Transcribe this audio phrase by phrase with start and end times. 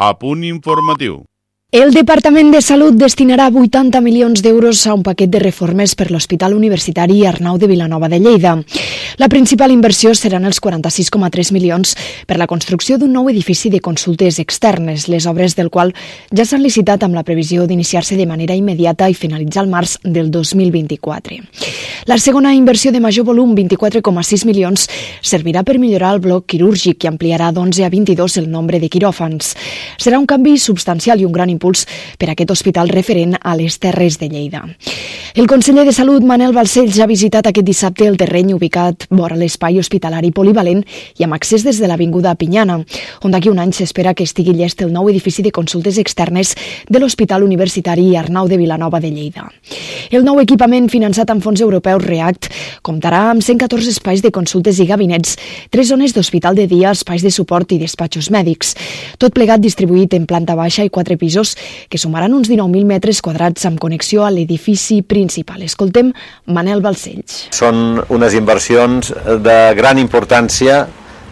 [0.00, 1.24] A punt informatiu.
[1.74, 6.54] El Departament de Salut destinarà 80 milions d'euros a un paquet de reformes per l'Hospital
[6.54, 8.52] Universitari Arnau de Vilanova de Lleida.
[9.18, 11.96] La principal inversió seran els 46,3 milions
[12.30, 15.90] per la construcció d'un nou edifici de consultes externes, les obres del qual
[16.30, 20.30] ja s'han licitat amb la previsió d'iniciar-se de manera immediata i finalitzar el març del
[20.30, 21.40] 2024.
[22.06, 24.86] La segona inversió de major volum, 24,6 milions,
[25.20, 29.50] servirà per millorar el bloc quirúrgic i ampliarà d'11 a 22 el nombre de quiròfans.
[29.98, 31.88] Serà un canvi substancial i un gran impuls
[32.22, 34.62] per a aquest hospital referent a les Terres de Lleida.
[35.34, 39.78] El conseller de Salut, Manel Balcells, ha visitat aquest dissabte el terreny ubicat vora l'espai
[39.80, 40.82] hospitalari polivalent
[41.18, 42.78] i amb accés des de l'Avinguda Pinyana,
[43.24, 46.54] on d'aquí un any s'espera que estigui llest el nou edifici de consultes externes
[46.88, 49.48] de l'Hospital Universitari Arnau de Vilanova de Lleida.
[50.10, 52.50] El nou equipament finançat amb fons europeus REACT
[52.82, 55.36] comptarà amb 114 espais de consultes i gabinets,
[55.70, 58.74] tres zones d'hospital de dia, espais de suport i despatxos mèdics.
[59.18, 61.56] Tot plegat distribuït en planta baixa i quatre pisos
[61.88, 65.62] que sumaran uns 19.000 metres quadrats amb connexió a l'edifici principal.
[65.62, 66.12] Escoltem
[66.46, 67.48] Manel Balcells.
[67.54, 68.87] Són unes inversions
[69.44, 70.82] de gran importància,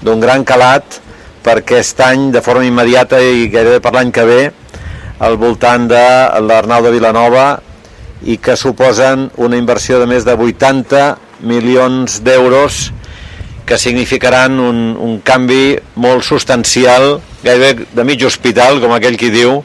[0.03, 1.01] d'un gran calat,
[1.47, 4.41] per aquest any, de forma immediata i gairebé per l'any que ve,
[5.23, 6.03] al voltant de
[6.43, 7.47] l'Arnau de Vilanova
[8.27, 11.05] i que suposen una inversió de més de 80
[11.47, 12.91] milions d'euros
[13.67, 19.59] que significaran un, un canvi molt substancial, gairebé de mig hospital, com aquell qui diu,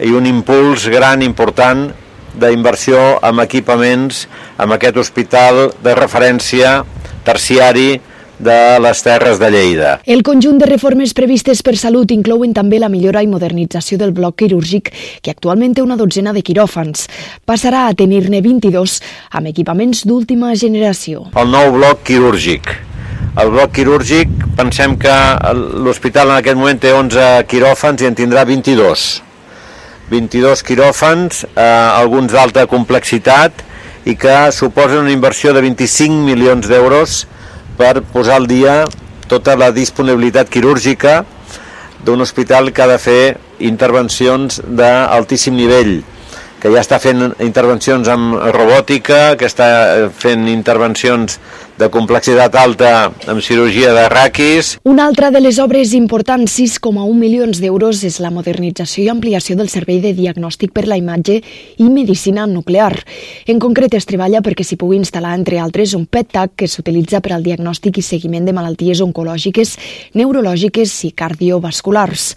[0.00, 1.90] i un impuls gran, important,
[2.36, 4.26] d'inversió amb equipaments,
[4.60, 6.78] amb aquest hospital de referència
[7.26, 7.96] terciari
[8.38, 10.00] de les Terres de Lleida.
[10.04, 14.36] El conjunt de reformes previstes per Salut inclouen també la millora i modernització del bloc
[14.42, 17.06] quirúrgic, que actualment té una dotzena de quiròfans.
[17.48, 18.98] Passarà a tenir-ne 22
[19.32, 21.30] amb equipaments d'última generació.
[21.34, 22.74] El nou bloc quirúrgic.
[23.36, 25.14] El bloc quirúrgic, pensem que
[25.84, 29.06] l'hospital en aquest moment té 11 quiròfans i en tindrà 22
[30.08, 33.65] 22 quiròfans, eh, alguns d'alta complexitat
[34.06, 37.24] i que suposen una inversió de 25 milions d'euros
[37.76, 38.84] per posar al dia
[39.26, 41.24] tota la disponibilitat quirúrgica
[42.06, 43.22] d'un hospital que ha de fer
[43.58, 45.98] intervencions d'altíssim nivell
[46.62, 51.36] que ja està fent intervencions amb robòtica, que està fent intervencions
[51.76, 52.90] de complexitat alta
[53.28, 54.76] amb cirurgia de raquis.
[54.88, 59.68] Una altra de les obres importants, 6,1 milions d'euros, és la modernització i ampliació del
[59.68, 61.42] servei de diagnòstic per la imatge
[61.76, 62.94] i medicina nuclear.
[63.46, 67.34] En concret, es treballa perquè s'hi pugui instal·lar, entre altres, un PET-TAC que s'utilitza per
[67.36, 69.76] al diagnòstic i seguiment de malalties oncològiques,
[70.16, 72.30] neurològiques i cardiovasculars.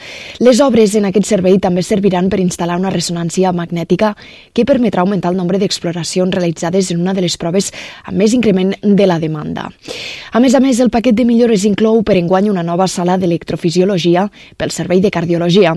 [0.44, 4.16] Les obres en aquest servei també serviran per instal·lar una ressonància magnètica
[4.52, 7.72] que permetrà augmentar el nombre d'exploracions realitzades en una de les proves
[8.04, 9.70] amb més increment de la demanda demanda.
[10.34, 14.28] A més a més, el paquet de millores inclou per enguany una nova sala d'electrofisiologia
[14.58, 15.76] pel servei de cardiologia.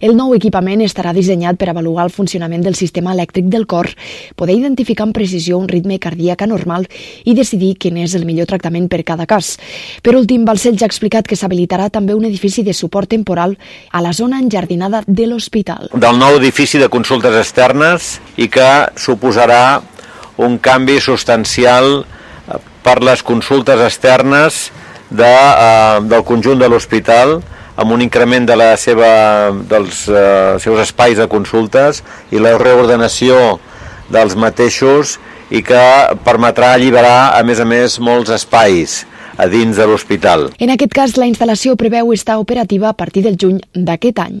[0.00, 3.90] El nou equipament estarà dissenyat per avaluar el funcionament del sistema elèctric del cor,
[4.36, 6.86] poder identificar amb precisió un ritme cardíac anormal
[7.24, 9.56] i decidir quin és el millor tractament per cada cas.
[10.02, 13.56] Per últim, Balcells ha explicat que s'habilitarà també un edifici de suport temporal
[13.90, 15.90] a la zona enjardinada de l'hospital.
[15.94, 19.80] Del nou edifici de consultes externes i que suposarà
[20.38, 22.04] un canvi substancial
[22.82, 24.68] per les consultes externes
[25.10, 27.38] de, eh, del conjunt de l'hospital
[27.78, 32.02] amb un increment de la seva, dels eh, seus espais de consultes
[32.34, 33.58] i la reordenació
[34.10, 35.18] dels mateixos
[35.54, 35.82] i que
[36.26, 39.04] permetrà alliberar, a més a més, molts espais
[39.38, 40.48] a dins de l'hospital.
[40.58, 44.40] En aquest cas, la instal·lació preveu estar operativa a partir del juny d'aquest any.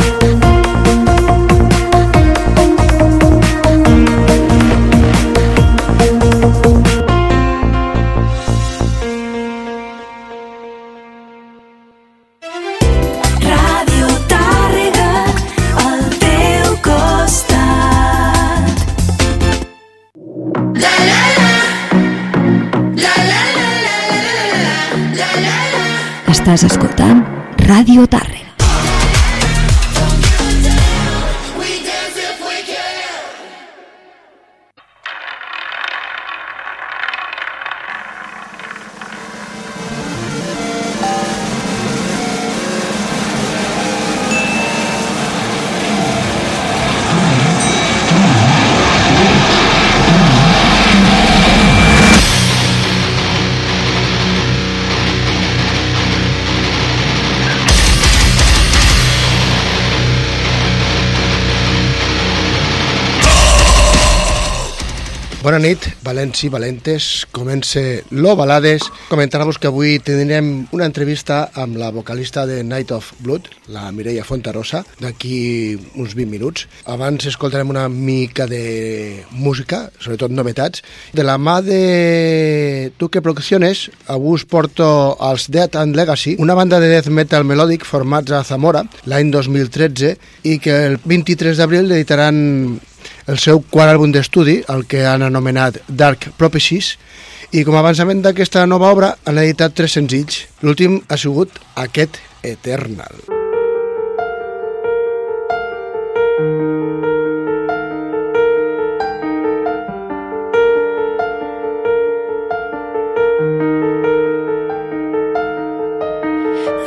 [26.41, 27.19] Estàs escoltant
[27.67, 28.40] Radio Tarre.
[65.51, 67.05] Bona nit, valents i valentes.
[67.35, 67.81] Comença
[68.15, 68.85] Lo Balades.
[69.09, 74.23] Comentar-vos que avui tindrem una entrevista amb la vocalista de Night of Blood, la Mireia
[74.23, 76.69] Fontarosa, d'aquí uns 20 minuts.
[76.87, 80.85] Abans escoltarem una mica de música, sobretot novetats.
[81.11, 84.87] De la mà de Tuque Producciones, avui us porto
[85.19, 90.15] als Death and Legacy, una banda de death metal melòdic formats a Zamora l'any 2013
[90.47, 92.79] i que el 23 d'abril editaran
[93.27, 96.95] el seu quart àlbum d'estudi, el que han anomenat Dark Prophecies,
[97.51, 100.45] i com a avançament d'aquesta nova obra han editat tres senzills.
[100.63, 103.21] L'últim ha sigut aquest Eternal.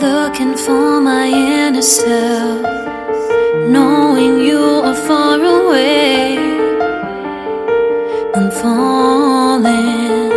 [0.01, 2.67] Looking for my inner self
[3.69, 6.04] knowing you are far away.
[8.65, 10.33] I'm falling,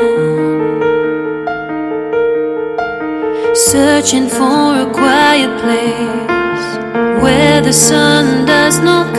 [3.55, 9.16] searching for a quiet place where the sun does not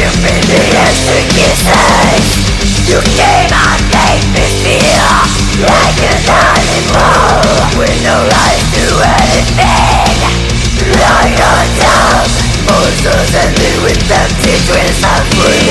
[0.00, 0.64] You've been the
[2.88, 3.04] You.
[3.20, 5.12] came and made me feel
[5.60, 8.16] Like an animal With no
[8.72, 8.86] to
[11.36, 11.52] a
[11.84, 12.32] dog
[12.64, 13.52] Monsters and
[13.84, 15.68] with empty dreams of free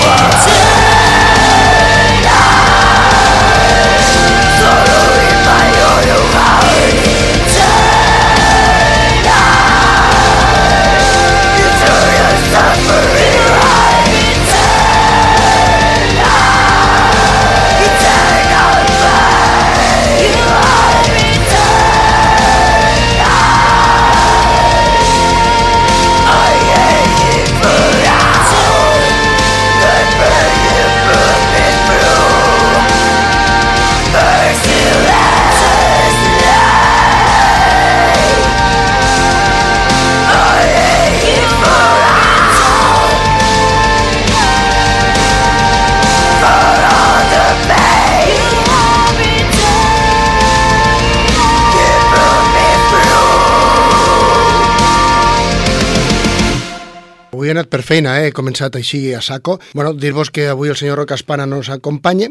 [57.80, 58.28] per feina, eh?
[58.28, 59.56] he començat així a saco.
[59.72, 62.28] Bueno, dir-vos que avui el senyor Roca Espana no ens acompanya,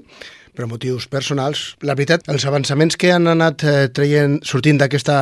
[0.53, 1.77] per motius personals.
[1.87, 5.17] La veritat, els avançaments que han anat eh, traient, sortint d'aquesta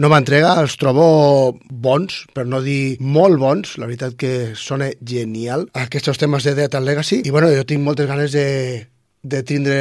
[0.00, 3.74] nova entrega els trobo bons, per no dir molt bons.
[3.82, 7.20] La veritat que sona genial aquests temes de Death and Legacy.
[7.26, 8.46] I bueno, jo tinc moltes ganes de,
[9.20, 9.80] de tindre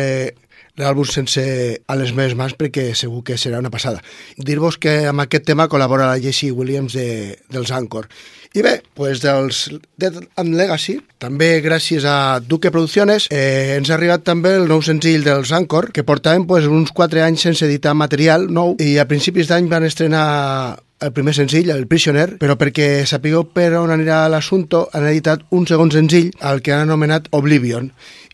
[0.77, 1.43] l'àlbum sense
[1.87, 4.03] a les meves mans perquè segur que serà una passada.
[4.37, 8.09] Dir-vos que amb aquest tema col·labora la Jessie Williams de, dels Anchor.
[8.53, 9.67] I bé, pues dels
[10.01, 14.81] Dead and Legacy, també gràcies a Duque Producciones, eh, ens ha arribat també el nou
[14.81, 19.05] senzill dels Anchor, que portaven pues, uns 4 anys sense editar material nou i a
[19.05, 24.25] principis d'any van estrenar el primer senzill, el Prisoner, però perquè sapigueu per on anirà
[24.31, 27.91] l'assumpte, han editat un segon senzill, el que han anomenat Oblivion,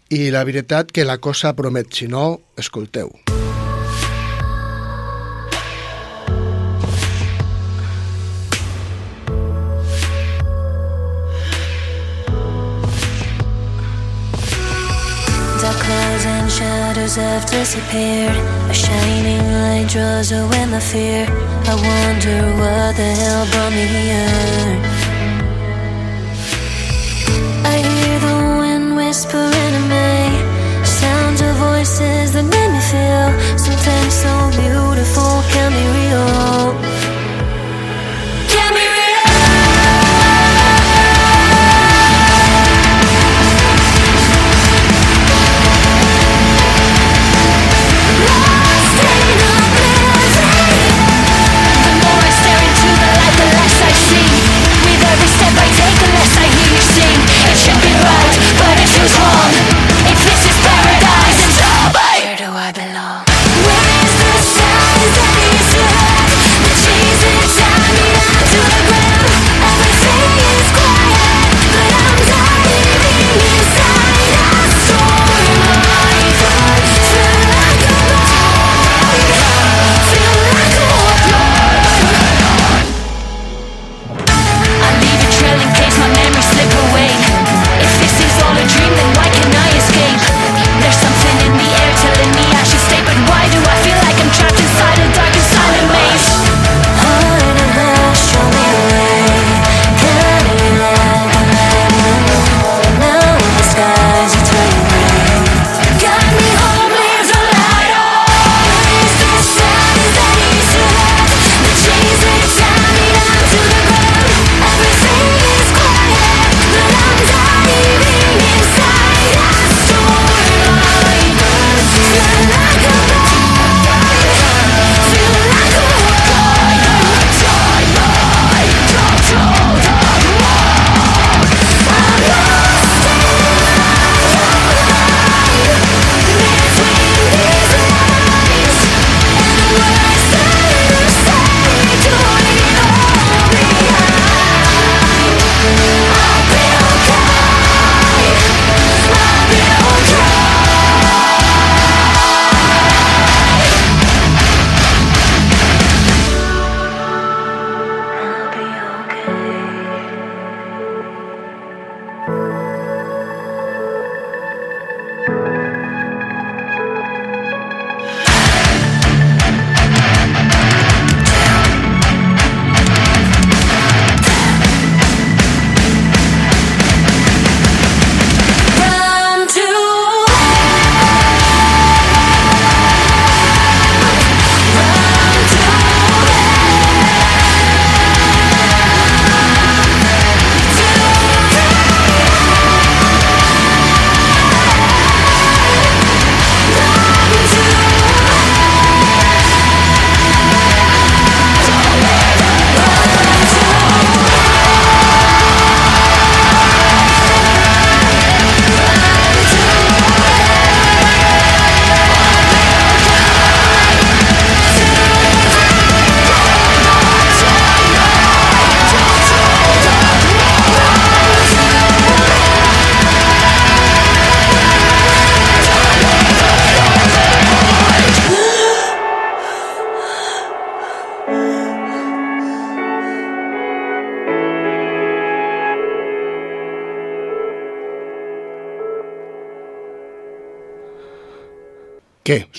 [0.09, 3.11] i la veritat que la cosa promet, si no, escolteu.
[16.27, 18.35] And shadows have disappeared.
[18.69, 21.27] A shining light draws away my fear.
[21.29, 25.04] I wonder what the hell brought me here.
[29.05, 30.44] Whispering to me.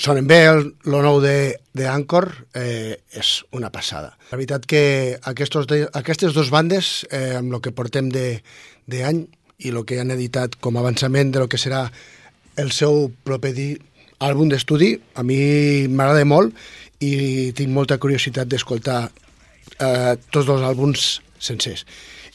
[0.06, 4.12] Sonen bé el, lo nou de, de Anchor, eh, és una passada.
[4.30, 4.82] La veritat que
[5.26, 9.18] aquestos de, aquestes dues bandes, eh, amb el que portem d'any
[9.58, 11.88] i el que han editat com a avançament de lo que serà
[12.54, 13.66] el seu proper di,
[14.22, 15.40] àlbum d'estudi, a mi
[15.90, 16.54] m'agrada molt
[17.02, 21.08] i tinc molta curiositat d'escoltar eh, tots els àlbums
[21.42, 21.82] sencers.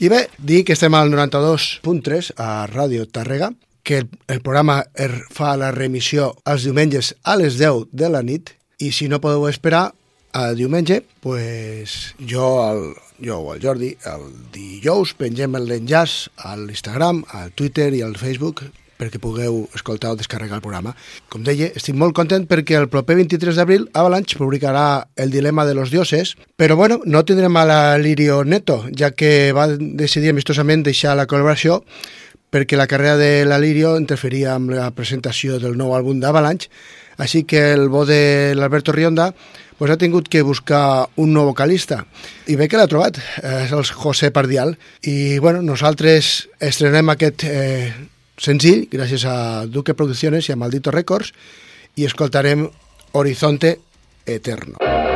[0.04, 5.12] I bé, dir que estem al 92.3 a Ràdio Tàrrega, que el, el programa er,
[5.34, 9.48] fa la remissió els diumenges a les 10 de la nit i si no podeu
[9.50, 9.92] esperar
[10.34, 17.26] a diumenge, pues jo, el, jo o el Jordi, el dijous pengem l'enllaç a l'Instagram,
[17.36, 18.64] al Twitter i al Facebook
[19.02, 20.94] perquè pugueu escoltar o descarregar el programa.
[21.32, 25.74] Com deia, estic molt content perquè el proper 23 d'abril Avalanche publicarà El dilema de
[25.74, 30.86] los dioses, però bueno, no tindrem a la Lirio Neto, ja que va decidir amistosament
[30.86, 31.82] deixar la col·laboració
[32.52, 36.70] perquè la carrera de la Lirio interferia amb la presentació del nou àlbum d'Avalanche,
[37.18, 39.32] així que el bo de l'Alberto Rionda
[39.78, 42.04] pues, ha tingut que buscar un nou vocalista.
[42.52, 44.76] I bé que l'ha trobat, és el José Pardial.
[45.08, 47.94] I bueno, nosaltres estrenem aquest eh,
[48.42, 51.32] senzill gràcies a Duque Producciones i a Maldito Records
[51.96, 52.68] i escoltarem
[53.14, 53.78] Horizonte
[54.26, 54.78] Eterno.
[54.82, 55.11] Horizonte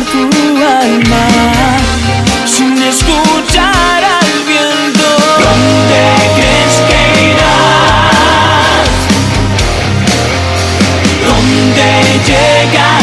[0.00, 0.22] tu
[0.64, 1.26] alma
[2.46, 5.08] sin escuchar al viento.
[5.44, 6.02] ¿Dónde
[6.36, 8.88] crees que irás?
[11.26, 11.88] ¿Dónde
[12.26, 13.01] llegas?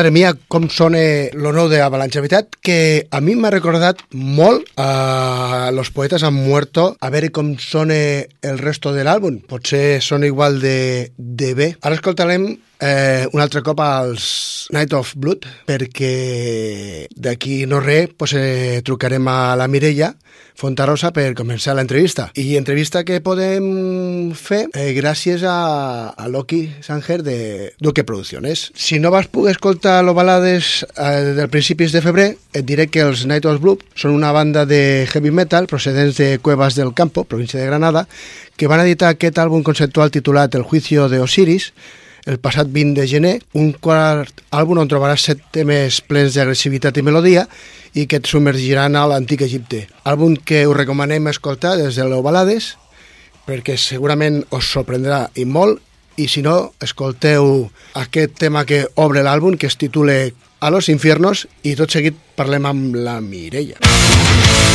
[0.00, 1.00] Madre mia, com sona
[1.36, 2.16] lo nou d'Avalanche.
[2.16, 7.28] La veritat que a mi m'ha recordat molt a Los poetas han muerto, a veure
[7.28, 9.42] com sona el resto de l'àlbum.
[9.44, 11.68] Potser sona igual de, de bé.
[11.84, 12.48] Ara escoltarem
[12.80, 19.28] eh, un altre cop als Night of Blood, perquè d'aquí no res pues, eh, trucarem
[19.28, 20.14] a la Mireia
[20.60, 22.26] Fontarosa per començar l'entrevista.
[22.36, 27.36] I entrevista que podem fer eh, gràcies a, a Loki Sanger de
[27.80, 28.66] Duque Producciones.
[28.76, 33.00] Si no vas poder escoltar los balades eh, del principis de febrer, et diré que
[33.06, 37.24] els Night of Blood són una banda de heavy metal procedents de Cuevas del Campo,
[37.24, 38.04] província de Granada,
[38.60, 41.72] que van editar aquest àlbum conceptual titulat El juicio de Osiris,
[42.26, 47.04] el passat 20 de gener, un quart àlbum on trobaràs set temes plens d'agressivitat i
[47.06, 47.46] melodia
[47.94, 49.86] i que et submergiran a l'antic Egipte.
[50.04, 52.74] Àlbum que us recomanem escoltar des de l'Ovalades
[53.48, 55.80] perquè segurament us sorprendrà i molt
[56.20, 60.18] i si no, escolteu aquest tema que obre l'àlbum que es titula
[60.60, 63.80] A los infiernos i tot seguit parlem amb la Mireia.
[63.80, 64.69] Abrí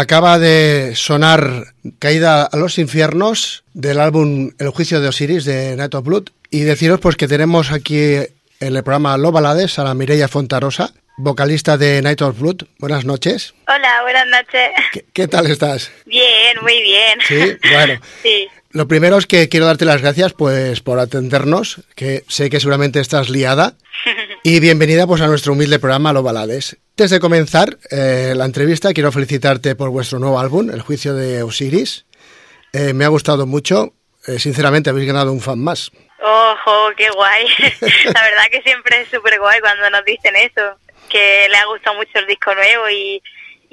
[0.00, 5.94] Acaba de sonar Caída a los infiernos del álbum El juicio de Osiris de Night
[5.94, 9.92] of Blood y deciros pues que tenemos aquí en el programa Lo Balades a la
[9.92, 12.62] Mireia Fontarosa, vocalista de Night of Blood.
[12.78, 13.52] Buenas noches.
[13.68, 14.70] Hola, buenas noches.
[14.90, 15.92] ¿Qué, qué tal estás?
[16.06, 17.18] Bien, muy bien.
[17.28, 18.00] Sí, bueno.
[18.22, 18.48] Sí.
[18.70, 23.00] Lo primero es que quiero darte las gracias pues por atendernos, que sé que seguramente
[23.00, 23.74] estás liada.
[24.42, 26.78] Y bienvenida pues a nuestro humilde programa Lo Balades.
[27.00, 31.42] Antes de comenzar eh, la entrevista, quiero felicitarte por vuestro nuevo álbum, El juicio de
[31.42, 32.04] Osiris.
[32.74, 33.94] Eh, me ha gustado mucho.
[34.26, 35.90] Eh, sinceramente, habéis ganado un fan más.
[36.22, 37.46] Ojo, qué guay.
[38.04, 40.76] La verdad que siempre es súper guay cuando nos dicen eso,
[41.08, 43.22] que le ha gustado mucho el disco nuevo y,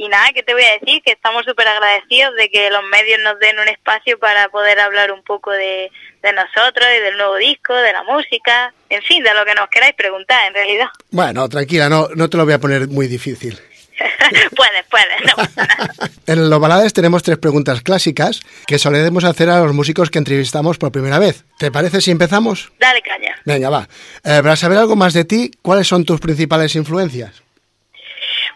[0.08, 1.04] nada, ¿qué te voy a decir?
[1.04, 5.12] Que estamos súper agradecidos de que los medios nos den un espacio para poder hablar
[5.12, 5.92] un poco de
[6.24, 9.96] nosotros y del nuevo disco, de la música, en fin, de lo que nos queráis
[9.96, 10.88] preguntar en realidad.
[11.10, 13.58] Bueno, tranquila, no, no te lo voy a poner muy difícil.
[14.56, 16.08] puedes, puedes, no.
[16.28, 20.78] En Los Balades tenemos tres preguntas clásicas que solemos hacer a los músicos que entrevistamos
[20.78, 21.46] por primera vez.
[21.58, 22.72] ¿Te parece si empezamos?
[22.80, 23.40] Dale caña.
[23.46, 23.88] Venga, va.
[24.24, 27.42] Eh, para saber algo más de ti, ¿cuáles son tus principales influencias?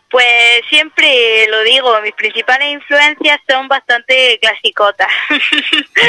[0.10, 0.26] Pues
[0.70, 5.08] siempre lo digo, mis principales influencias son bastante clasicotas.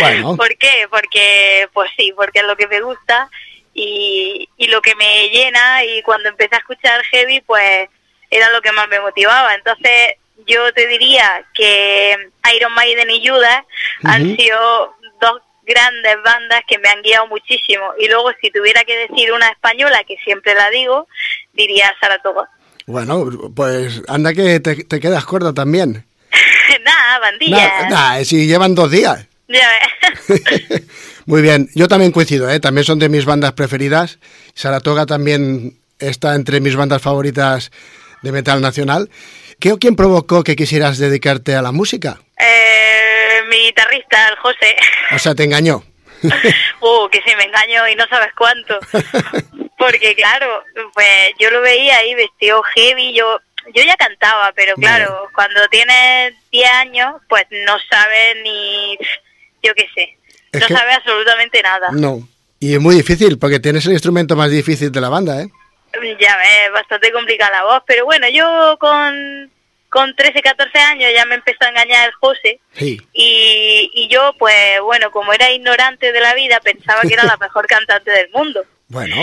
[0.00, 0.37] Bueno.
[0.37, 0.88] ¿Por qué?
[0.90, 3.30] Porque, pues sí, porque es lo que me gusta
[3.74, 7.88] y, y lo que me llena y cuando empecé a escuchar heavy, pues
[8.30, 9.54] era lo que más me motivaba.
[9.54, 12.16] Entonces yo te diría que
[12.56, 13.64] Iron Maiden y Judas
[14.04, 17.92] han sido dos grandes bandas que me han guiado muchísimo.
[17.98, 21.06] Y luego si tuviera que decir una española, que siempre la digo,
[21.52, 22.48] diría Saratoga.
[22.87, 26.04] Bueno, pues anda que te, te quedas corta también.
[26.85, 27.88] Nada, bandilla.
[27.88, 29.26] Nah, nah, si llevan dos días.
[29.48, 29.68] Ya
[30.28, 30.82] ves.
[31.26, 32.61] Muy bien, yo también coincido, ¿eh?
[32.61, 34.18] también son de mis bandas preferidas.
[34.54, 37.70] Saratoga también está entre mis bandas favoritas
[38.22, 39.11] de metal nacional.
[39.61, 42.20] ¿Qué o quién provocó que quisieras dedicarte a la música?
[42.38, 44.74] Eh, mi guitarrista, el José.
[45.14, 45.85] O sea, te engañó.
[46.80, 48.76] Uh, que si me engaño y no sabes cuánto.
[49.78, 53.40] Porque claro, pues yo lo veía ahí vestido heavy, yo
[53.74, 58.98] yo ya cantaba, pero claro, cuando tienes 10 años, pues no sabes ni,
[59.62, 60.16] yo qué sé,
[60.52, 61.88] Es no que- sabes absolutamente nada.
[61.92, 62.28] No.
[62.60, 65.48] Y es muy difícil, porque tienes el instrumento más difícil de la banda, ¿eh?
[66.20, 69.50] Ya ves, bastante complicada la voz, pero bueno, yo con,
[69.90, 72.60] con 13, 14 años ya me empezó a engañar el José.
[72.72, 72.98] Sí.
[73.12, 77.36] Y, y yo, pues bueno, como era ignorante de la vida, pensaba que era la
[77.40, 78.64] mejor cantante del mundo.
[78.88, 79.16] Bueno,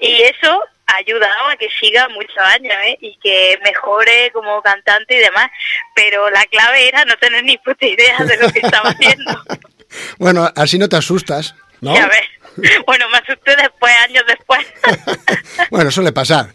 [0.00, 2.96] Y eso ha ayudado a que siga muchos años ¿eh?
[3.00, 5.48] y que mejore como cantante y demás.
[5.94, 9.32] Pero la clave era no tener ni puta idea de lo que estaba haciendo.
[10.18, 11.94] Bueno, así no te asustas, ¿no?
[11.94, 12.26] Ya ves.
[12.86, 14.66] Bueno, me asusté después, años después.
[15.70, 16.54] bueno, suele pasar.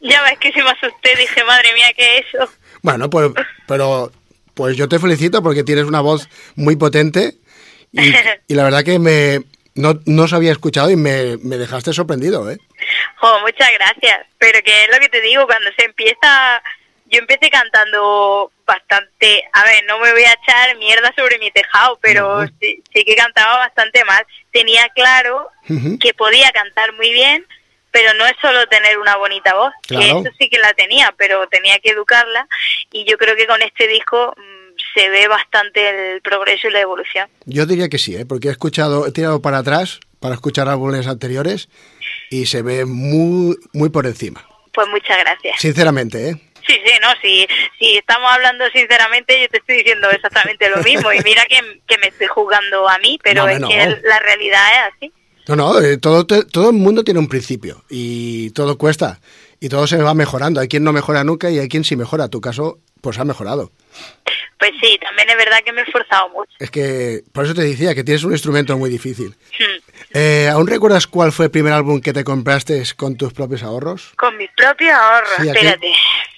[0.00, 2.48] ya ves que si me asusté, dije, madre mía, ¿qué es eso?
[2.82, 3.32] Bueno, pues,
[3.66, 4.12] pero
[4.54, 7.34] pues yo te felicito porque tienes una voz muy potente
[7.92, 8.12] y,
[8.48, 9.40] y la verdad que me
[9.74, 12.58] no, no os había escuchado y me, me dejaste sorprendido, ¿eh?
[13.16, 14.26] Jo, muchas gracias.
[14.38, 16.62] Pero que es lo que te digo, cuando se empieza...
[17.10, 19.44] Yo empecé cantando bastante...
[19.52, 22.46] A ver, no me voy a echar mierda sobre mi tejado, pero No.
[22.60, 24.24] sí, sí que cantaba bastante mal.
[24.52, 25.48] Tenía claro
[26.00, 27.44] que podía cantar muy bien,
[27.90, 30.22] pero no es solo tener una bonita voz, Claro.
[30.22, 32.46] que eso sí que la tenía, pero tenía que educarla.
[32.92, 36.80] Y yo creo que con este disco mm, se ve bastante el progreso y la
[36.80, 37.28] evolución.
[37.44, 38.24] Yo diría que sí, ¿eh?
[38.26, 41.68] porque he escuchado, he tirado para atrás para escuchar álbumes anteriores
[42.30, 44.46] y se ve muy, muy por encima.
[44.72, 45.56] Pues muchas gracias.
[45.60, 46.36] Sinceramente, ¿eh?
[46.70, 47.46] Sí, sí, no, si,
[47.80, 51.12] si estamos hablando sinceramente, yo te estoy diciendo exactamente lo mismo.
[51.12, 53.68] Y mira que, que me estoy jugando a mí, pero No, es no.
[53.68, 55.12] que la realidad es así.
[55.48, 59.20] No, no, eh, todo, todo el mundo tiene un principio y todo cuesta
[59.58, 60.60] y todo se va mejorando.
[60.60, 62.28] Hay quien no mejora nunca y hay quien sí mejora.
[62.28, 63.72] Tu caso, pues ha mejorado.
[64.58, 66.52] Pues sí, también es verdad que me he esforzado mucho.
[66.58, 69.34] Es que, por eso te decía que tienes un instrumento muy difícil.
[69.58, 69.92] Hmm.
[70.12, 74.12] Eh, ¿Aún recuerdas cuál fue el primer álbum que te compraste con tus propios ahorros?
[74.16, 75.92] Con mis propios ahorros, Sí, espérate.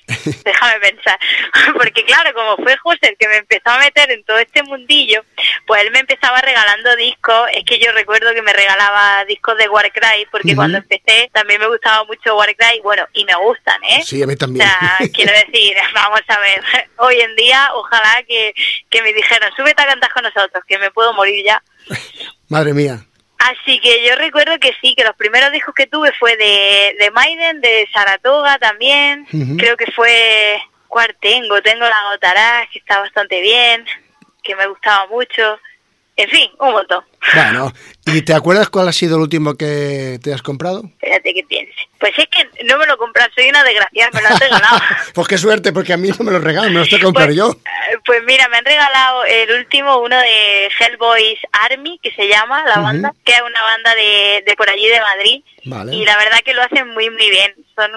[0.45, 1.19] Déjame pensar.
[1.75, 5.25] Porque claro, como fue José el que me empezó a meter en todo este mundillo,
[5.67, 7.49] pues él me empezaba regalando discos.
[7.55, 10.57] Es que yo recuerdo que me regalaba discos de Warcry, porque Ujú.
[10.57, 12.81] cuando empecé también me gustaba mucho Warcry.
[12.83, 14.03] Bueno, y me gustan, ¿eh?
[14.05, 14.67] Sí, a mí O también.
[14.69, 16.63] sea, quiero decir, vamos a ver,
[16.97, 18.55] hoy en día ojalá que,
[18.89, 21.63] que me dijeran, súbete a cantar con nosotros, que me puedo morir ya.
[22.49, 22.99] Madre mía.
[23.39, 27.11] Así que yo recuerdo que sí, que los primeros discos que tuve fue de, de
[27.11, 29.27] Maiden, de Saratoga también,
[29.59, 31.63] creo que fue ¿Cuál tengo?
[31.63, 33.83] Tengo la Gotarás, que está bastante bien,
[34.43, 35.59] que me gustaba mucho,
[36.17, 37.05] en fin, un montón.
[37.35, 37.73] Bueno,
[38.07, 40.83] ¿y te acuerdas cuál ha sido el último que te has comprado?
[41.01, 41.73] Espérate que piense.
[41.99, 44.81] Pues es que no me lo compras, soy una desgraciada, me lo han regalado.
[45.15, 47.37] Pues qué suerte, porque a mí no me lo regalan, me tengo que comprar Pues,
[47.37, 47.51] yo.
[47.53, 52.65] eh, Pues mira, me han regalado el último, uno de Hellboys Army, que se llama
[52.65, 55.45] la banda, que es una banda de, de por allí de Madrid.
[55.65, 55.95] Vale.
[55.95, 57.55] Y la verdad que lo hacen muy, muy bien.
[57.77, 57.91] Son,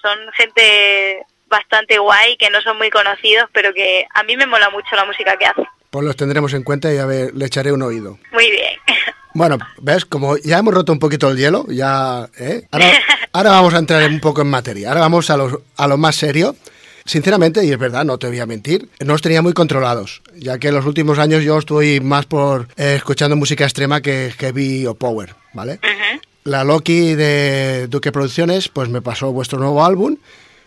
[0.00, 4.70] son gente bastante guay, que no son muy conocidos, pero que a mí me mola
[4.70, 5.66] mucho la música que hacen.
[5.90, 8.18] Pues los tendremos en cuenta y a ver, le echaré un oído.
[8.32, 8.70] Muy bien.
[9.32, 10.04] Bueno, ¿ves?
[10.04, 12.28] Como ya hemos roto un poquito el hielo, ya...
[12.36, 12.66] ¿eh?
[12.72, 12.90] Ahora,
[13.32, 14.88] ahora vamos a entrar un poco en materia.
[14.88, 16.56] Ahora vamos a lo, a lo más serio.
[17.04, 20.58] Sinceramente, y es verdad, no te voy a mentir, no los tenía muy controlados, ya
[20.58, 24.86] que en los últimos años yo estoy más por eh, escuchando música extrema que heavy
[24.86, 25.74] o power, ¿vale?
[25.74, 26.20] Ujú.
[26.44, 30.16] La Loki de Duque Producciones, pues me pasó vuestro nuevo álbum,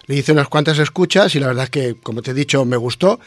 [0.05, 2.77] le hice unas cuantas escuchas y la verdad es que, como te he dicho, me
[2.77, 3.19] gustó.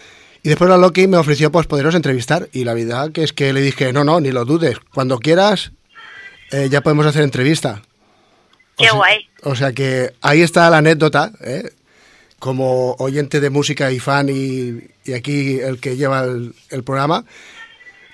[0.46, 3.52] Y después la Loki me ofreció pues poderos entrevistar y la verdad que es que
[3.52, 5.72] le dije, no, no, ni lo dudes, cuando quieras
[6.52, 7.82] eh, ya podemos hacer entrevista.
[7.82, 9.28] O Qué sea- guay.
[9.42, 11.68] O sea que ahí está la anécdota, ¿eh?
[12.38, 17.24] como oyente de música y fan y, y aquí el que lleva el, el programa,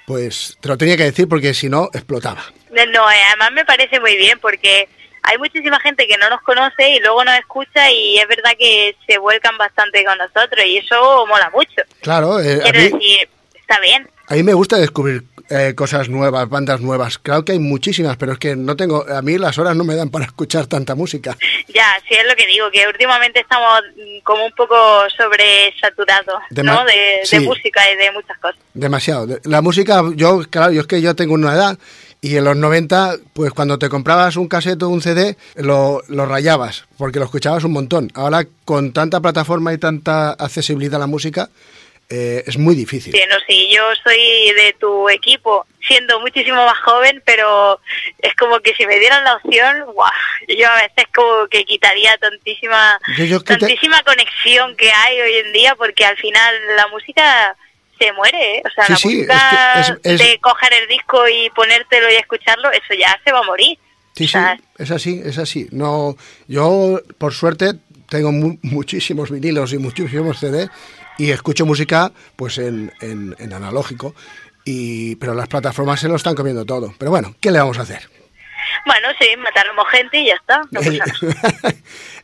[0.07, 2.43] pues te lo tenía que decir porque si no explotaba.
[2.71, 4.89] No, eh, además me parece muy bien porque
[5.23, 8.97] hay muchísima gente que no nos conoce y luego nos escucha y es verdad que
[9.07, 11.83] se vuelcan bastante con nosotros y eso mola mucho.
[12.01, 14.09] Claro, eh, a, Quiero mí, decir, está bien.
[14.29, 17.19] a mí me gusta descubrir eh, cosas nuevas, bandas nuevas.
[17.19, 19.95] Claro que hay muchísimas, pero es que no tengo, a mí las horas no me
[19.97, 21.37] dan para escuchar tanta música.
[21.69, 24.77] Ya, sí es lo que digo, que últimamente estamos mm, como un poco
[25.17, 26.85] sobresaturados, De ¿no?
[26.85, 27.41] De, de sí.
[27.41, 28.59] música y de muchas cosas.
[28.75, 29.27] Demasiado.
[29.27, 31.79] De- La música, yo, claro, yo es que yo tengo una edad
[32.25, 36.25] y en los 90, pues cuando te comprabas un cassette o un CD, lo, lo
[36.25, 38.11] rayabas, porque lo escuchabas un montón.
[38.15, 41.51] Ahora, con tanta plataforma y tanta accesibilidad a la música,
[42.09, 43.13] eh, es muy difícil.
[43.13, 44.19] Sí, no, sí, yo soy
[44.55, 47.81] de tu equipo, siendo muchísimo más joven, pero
[48.19, 50.11] es como que si me dieran la opción, ¡guau!
[50.47, 55.53] yo a veces como que quitaría tantísima, Yo- yo tantísima conexión que hay hoy en
[55.53, 57.57] día, porque al final la música
[58.05, 58.63] se muere, ¿eh?
[58.65, 61.51] o sea, Sí, la sí, música es que es- es- de coger el disco y
[61.51, 63.79] ponértelo y escucharlo, eso ya se va a morir.
[64.15, 65.69] Sí, O sí, sea, es así, es así.
[65.73, 66.17] No,
[66.49, 67.73] yo, por suerte,
[68.09, 70.69] tengo mu- muchísimos vinilos y muchísimos CD
[71.19, 74.15] y escucho música pues en, en- en analógico,
[74.65, 76.95] y, pero las plataformas se lo están comiendo todo.
[76.99, 78.09] Pero bueno, ¿qué le vamos a hacer?
[78.87, 80.61] Bueno, sí, mataremos gente y ya está.
[80.71, 80.91] no pasa
[81.63, 81.75] nada.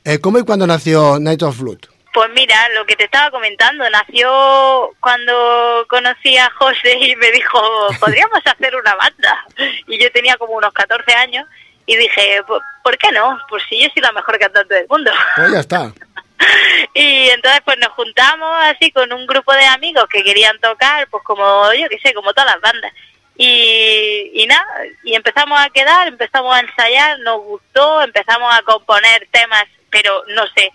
[0.05, 1.79] Eh, ¿Cómo y cuándo nació Night of Blood?
[2.19, 7.61] Pues mira, lo que te estaba comentando, nació cuando conocí a José y me dijo,
[8.01, 9.47] podríamos hacer una banda.
[9.87, 11.47] Y yo tenía como unos 14 años
[11.87, 13.39] y dije, "¿Por- ¿por qué no?
[13.49, 15.13] Pues si yo soy la mejor cantante del mundo.
[15.37, 15.93] Pues ya está.
[16.95, 21.23] Y entonces pues nos juntamos así con un grupo de amigos que querían tocar, pues
[21.23, 22.93] como yo que sé, como todas las bandas.
[23.37, 24.67] Y, y nada,
[25.05, 30.45] y empezamos a quedar, empezamos a ensayar, nos gustó, empezamos a componer temas, pero no
[30.49, 30.71] sé,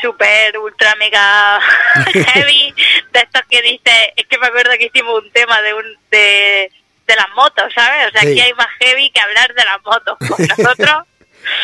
[0.00, 1.60] super, ultra, mega
[2.34, 2.74] heavy,
[3.12, 6.70] de estos que dice, es que me acuerdo que hicimos un tema de un de,
[7.06, 8.08] de las motos, ¿sabes?
[8.08, 8.28] O sea, Sí.
[8.32, 10.16] aquí hay más heavy que hablar de las motos.
[10.18, 11.04] Pues nosotros,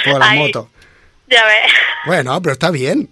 [0.05, 0.71] Por la ahí, moto.
[1.27, 1.73] ya ves.
[2.07, 3.09] Bueno, pero está bien.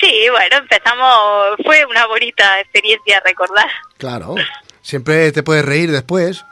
[0.00, 3.68] Sí, bueno, empezamos, fue una bonita experiencia recordar.
[3.98, 4.34] Claro.
[4.80, 6.44] Siempre te puedes reír después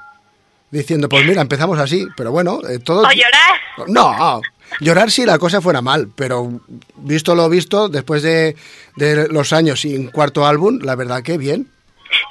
[0.71, 3.09] diciendo, pues mira, empezamos así, pero bueno, eh, todo...
[3.09, 3.59] O llorar.
[3.87, 4.43] No,
[4.81, 6.61] llorar si la cosa fuera mal, pero
[6.97, 8.57] visto lo visto, después de,
[8.97, 11.71] de los años y un cuarto álbum, la verdad que bien.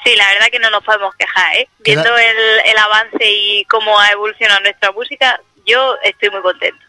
[0.04, 1.68] Sí, la verdad que no nos podemos quejar, ¿eh?
[1.84, 2.38] Queda- Viendo el,
[2.72, 6.80] el avance y cómo ha evolucionado nuestra música, yo estoy muy contento.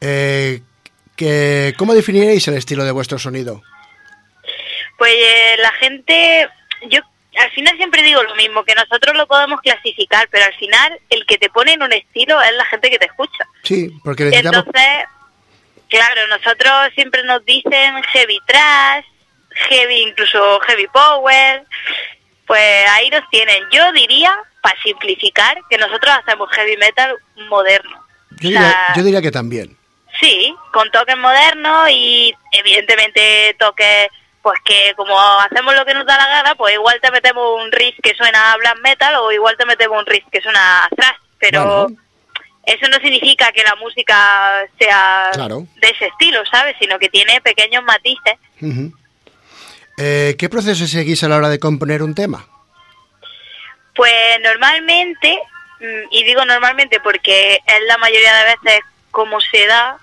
[0.00, 0.62] Eh,
[1.16, 3.62] que, ¿Cómo definiríais el estilo de vuestro sonido?
[4.98, 6.48] Pues eh, la gente,
[6.88, 7.00] yo
[7.38, 11.24] al final siempre digo lo mismo, que nosotros lo podemos clasificar, pero al final el
[11.26, 13.46] que te pone en un estilo es la gente que te escucha.
[13.62, 14.66] Sí, porque necesitamos...
[14.66, 15.04] Entonces,
[15.88, 19.04] claro, nosotros siempre nos dicen heavy trash,
[19.68, 21.64] heavy, incluso heavy power,
[22.46, 23.62] pues ahí nos tienen.
[23.70, 27.16] Yo diría, para simplificar, que nosotros hacemos heavy metal
[27.48, 28.04] moderno.
[28.30, 29.76] Yo O diría, sea, yo diría que también.
[30.20, 34.08] Sí, con toques modernos y evidentemente toques,
[34.42, 37.70] pues que como hacemos lo que nos da la gana, pues igual te metemos un
[37.72, 40.88] riff que suena a black metal o igual te metemos un riff que suena a
[40.88, 41.96] thrash, pero Bueno.
[42.64, 45.66] eso no significa que la música sea Claro.
[45.76, 46.74] de ese estilo, ¿sabes?
[46.80, 48.34] Sino que tiene pequeños matices.
[48.62, 48.92] Ujú.
[49.98, 52.46] Eh, ¿Qué proceso seguís a la hora de componer un tema?
[53.94, 55.38] Pues normalmente,
[55.80, 59.98] mm, y digo normalmente porque es la mayoría de veces como se da,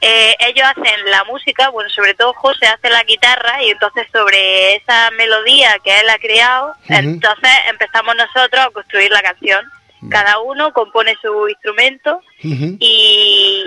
[0.00, 4.76] eh, ellos hacen la música, bueno, sobre todo José hace la guitarra y entonces sobre
[4.76, 9.64] esa melodía que él ha creado, entonces empezamos nosotros a construir la canción.
[10.08, 13.64] Cada uno compone su instrumento y,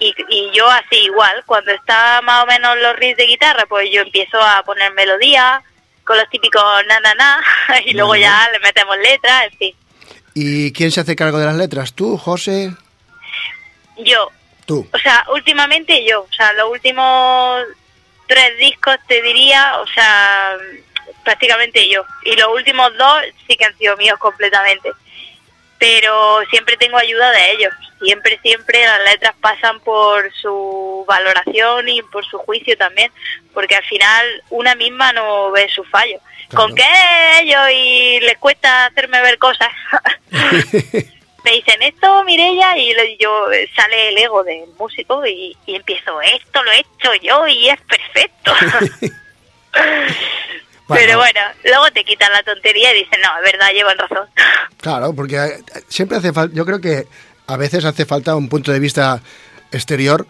[0.00, 3.88] y, y yo así igual, cuando está más o menos los riffs de guitarra, pues
[3.92, 5.62] yo empiezo a poner melodía
[6.02, 7.40] con los típicos na na na
[7.84, 9.74] y luego ya le metemos letras, en fin.
[10.34, 11.92] ¿Y quién se hace cargo de las letras?
[11.92, 12.72] ¿Tú, José?
[13.98, 14.30] Yo,
[14.66, 14.86] Tú.
[14.92, 17.62] o sea, últimamente yo, o sea, los últimos
[18.26, 20.56] tres discos te diría, o sea,
[21.24, 22.04] prácticamente yo.
[22.24, 24.92] Y los últimos dos sí que han sido míos completamente.
[25.78, 27.74] Pero siempre tengo ayuda de ellos.
[28.02, 33.12] Siempre, siempre las letras pasan por su valoración y por su juicio también.
[33.52, 36.18] Porque al final una misma no ve su fallo.
[36.48, 36.66] Claro.
[36.66, 36.84] Con que
[37.42, 39.68] ellos y les cuesta hacerme ver cosas.
[41.46, 46.62] me dicen esto, Mirella, y yo sale el ego del músico y, y empiezo, esto
[46.64, 48.52] lo he hecho yo y es perfecto.
[50.88, 54.26] Pero bueno, luego te quitan la tontería y dicen, no, es verdad, llevan razón.
[54.78, 57.06] Claro, porque eh, siempre hace falta, yo creo que
[57.46, 59.20] a veces hace falta un punto de vista
[59.72, 60.26] exterior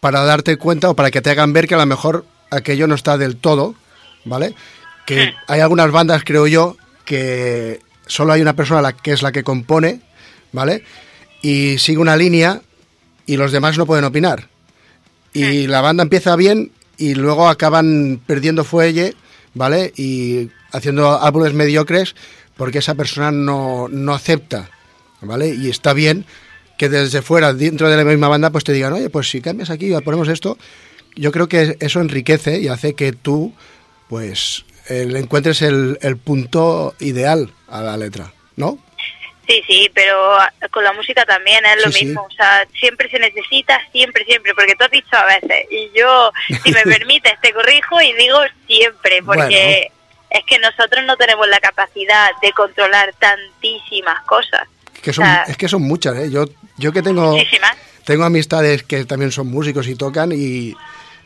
[0.00, 2.94] para darte cuenta o para que te hagan ver que a lo mejor aquello no
[2.94, 3.74] está del todo,
[4.24, 4.54] ¿vale?
[5.06, 9.30] Que hay algunas bandas, creo yo, que solo hay una persona la que es la
[9.30, 10.00] que compone,
[10.52, 10.84] ¿vale?
[11.42, 12.62] Y sigue una línea
[13.26, 14.48] y los demás no pueden opinar.
[15.32, 19.14] Y la banda empieza bien y luego acaban perdiendo fuelle,
[19.54, 19.92] ¿vale?
[19.96, 22.14] Y haciendo álbumes mediocres
[22.56, 24.70] porque esa persona no, no acepta,
[25.20, 25.54] ¿vale?
[25.54, 26.26] Y está bien
[26.78, 29.70] que desde fuera, dentro de la misma banda, pues te digan, oye, pues si cambias
[29.70, 30.58] aquí, ponemos esto.
[31.14, 33.52] Yo creo que eso enriquece y hace que tú,
[34.08, 38.78] pues, le encuentres el, el punto ideal a la letra, ¿no?
[39.46, 40.36] Sí, sí, pero
[40.70, 42.04] con la música también es lo Sí, sí.
[42.06, 42.22] mismo.
[42.22, 45.66] O sea, siempre se necesita, siempre, siempre, porque tú has dicho a veces.
[45.70, 46.30] Y yo,
[46.62, 48.38] si me permites, te corrijo y digo
[48.68, 49.90] siempre, porque
[50.30, 54.68] es que nosotros no tenemos la capacidad de controlar tantísimas cosas.
[55.02, 56.30] Que son, O sea, es que son muchas, ¿eh?
[56.30, 56.44] Yo,
[56.78, 57.32] yo que tengo...
[57.32, 57.76] Muchísimas.
[58.04, 60.74] Tengo amistades que también son músicos y tocan y,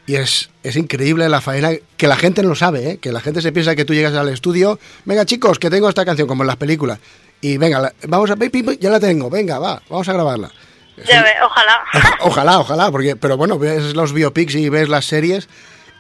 [0.06, 2.98] y es, es increíble la faena que la gente no sabe, ¿eh?
[2.98, 6.04] que la gente se piensa que tú llegas al estudio, venga chicos, que tengo esta
[6.04, 6.98] canción como en las películas
[7.40, 8.36] y venga, la- vamos a,
[8.80, 10.50] ya la tengo, venga, va, vamos a grabarla.
[11.06, 11.80] Ya ves, ojalá.
[12.22, 15.46] Ojalá, ojalá, porque, pero bueno, ves los biopics y ves las series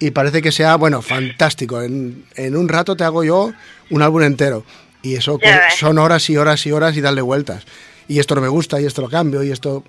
[0.00, 1.82] y parece que sea, bueno, fantástico.
[1.82, 3.52] En, en un rato te hago yo
[3.90, 4.64] un álbum entero.
[5.02, 7.64] Y eso que son horas y horas y horas y darle vueltas.
[8.08, 9.84] Y esto no me gusta y esto lo cambio y esto...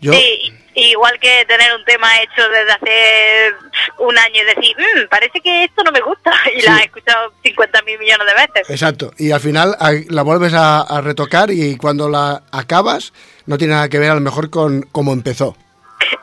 [0.00, 0.52] Yo, Sí,
[0.82, 3.54] igual que tener un tema hecho desde hace
[3.98, 6.66] un año y decir, "Mm, parece que esto no me gusta, y Sí.
[6.66, 8.70] la he escuchado 50 mil millones de veces.
[8.70, 9.12] Exacto.
[9.18, 9.76] Y al final
[10.08, 13.12] la vuelves a, a retocar y cuando la acabas
[13.46, 15.56] no tiene nada que ver a lo mejor con cómo empezó.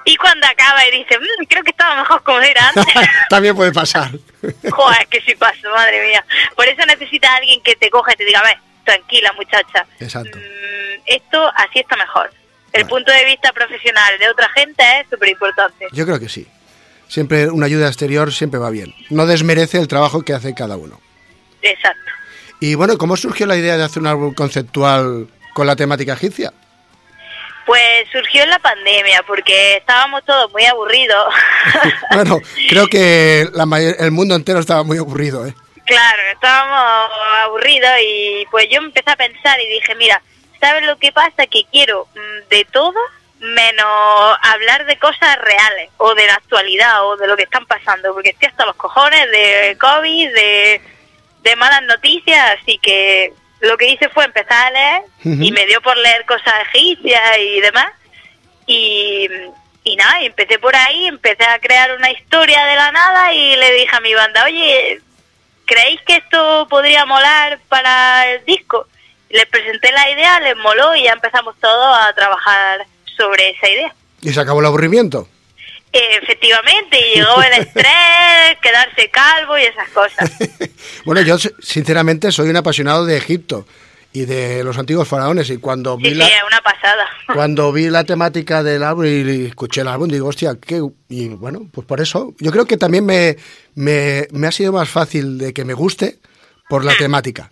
[0.06, 2.86] Y cuando acaba y dice, "Mm, creo que estaba mejor como era antes.
[3.30, 4.12] También puede pasar.
[4.70, 6.24] Joder, que sí paso, madre mía.
[6.56, 9.86] Por eso necesitas a alguien que te coja y te diga, a ver, tranquila muchacha.
[9.99, 10.38] Exacto.
[10.38, 12.30] Mm, esto así está mejor.
[12.74, 15.88] El punto de vista profesional de otra gente es súper importante.
[15.91, 16.47] Yo creo que sí.
[17.07, 18.93] Siempre una ayuda exterior siempre va bien.
[19.09, 20.99] No desmerece el trabajo que hace cada uno.
[21.61, 21.99] Exacto.
[22.59, 26.51] Y bueno, ¿cómo surgió la idea de hacer un álbum conceptual con la temática egipcia?
[27.65, 31.34] Pues surgió en la pandemia porque estábamos todos muy aburridos.
[32.13, 35.53] Bueno, creo que la mayor- el mundo entero estaba muy aburrido, ¿eh?
[35.86, 37.09] Claro, estábamos
[37.43, 40.21] aburridos y pues yo empecé a pensar y dije, mira,
[40.64, 41.45] ¿sabes lo que pasa?
[41.47, 42.99] Que quiero mm, de todo
[43.39, 48.14] menos hablar de cosas reales o de la actualidad o de lo que están pasando,
[48.14, 50.82] porque estoy hasta los cojones de COVID, de,
[51.41, 55.82] de malas noticias, así que lo que hice fue empezar a leer y me dio
[55.82, 57.91] por leer cosas egipcias y demás.
[58.66, 59.28] Y,
[59.84, 63.57] y nada, y empecé por ahí, empecé a crear una historia de la nada y
[63.57, 65.01] le dije a mi banda, oye,
[65.66, 68.88] ¿creéis que esto podría molar para el disco?
[69.34, 72.86] Les presenté la idea, les moló y ya empezamos todos a trabajar
[73.18, 73.96] sobre esa idea.
[74.22, 75.28] Y se acabó el aburrimiento.
[75.92, 80.32] Efectivamente, y llegó el estrés, quedarse calvo y esas cosas.
[81.06, 83.66] bueno, yo sinceramente soy un apasionado de Egipto
[84.12, 87.08] y de los antiguos faraones y cuando vi Sí, la, sí, es una pasada.
[87.34, 90.80] cuando vi la temática del álbum y escuché el álbum digo, hostia, qué
[91.10, 93.36] y bueno, pues por eso yo creo que también me,
[93.74, 96.20] me, me ha sido más fácil de que me guste
[96.70, 97.50] por la temática.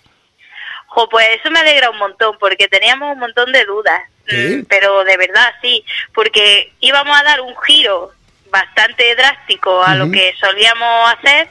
[0.93, 4.01] Jo, pues eso me alegra un montón, porque teníamos un montón de dudas.
[4.29, 8.11] Mm, Pero de verdad, sí, porque íbamos a dar un giro
[8.49, 11.47] bastante drástico a lo que solíamos hacer,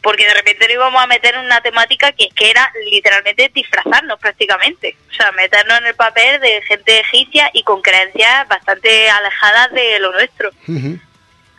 [0.00, 4.20] porque de repente nos íbamos a meter en una temática que, que era literalmente disfrazarnos
[4.20, 4.96] prácticamente.
[5.10, 9.98] O sea, meternos en el papel de gente egipcia y con creencias bastante alejadas de
[9.98, 10.50] lo nuestro.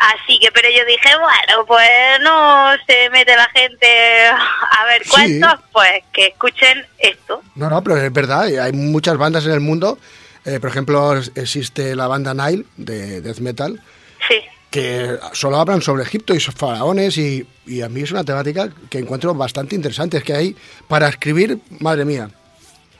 [0.03, 1.89] Así que, pero yo dije, bueno, pues
[2.23, 3.87] no se mete la gente
[4.27, 5.09] a ver Sí.
[5.09, 7.41] cuentos, pues que escuchen esto.
[7.55, 9.97] No, no, pero es verdad, hay muchas bandas en el mundo.
[10.45, 13.79] eh, por ejemplo, existe la banda Nile de death metal
[14.27, 14.35] Sí.
[14.69, 18.67] que solo hablan sobre Egipto y sus faraones y, y a mí es una temática
[18.89, 20.17] que encuentro bastante interesante.
[20.17, 20.55] Es que hay
[20.89, 22.29] para escribir, madre mía,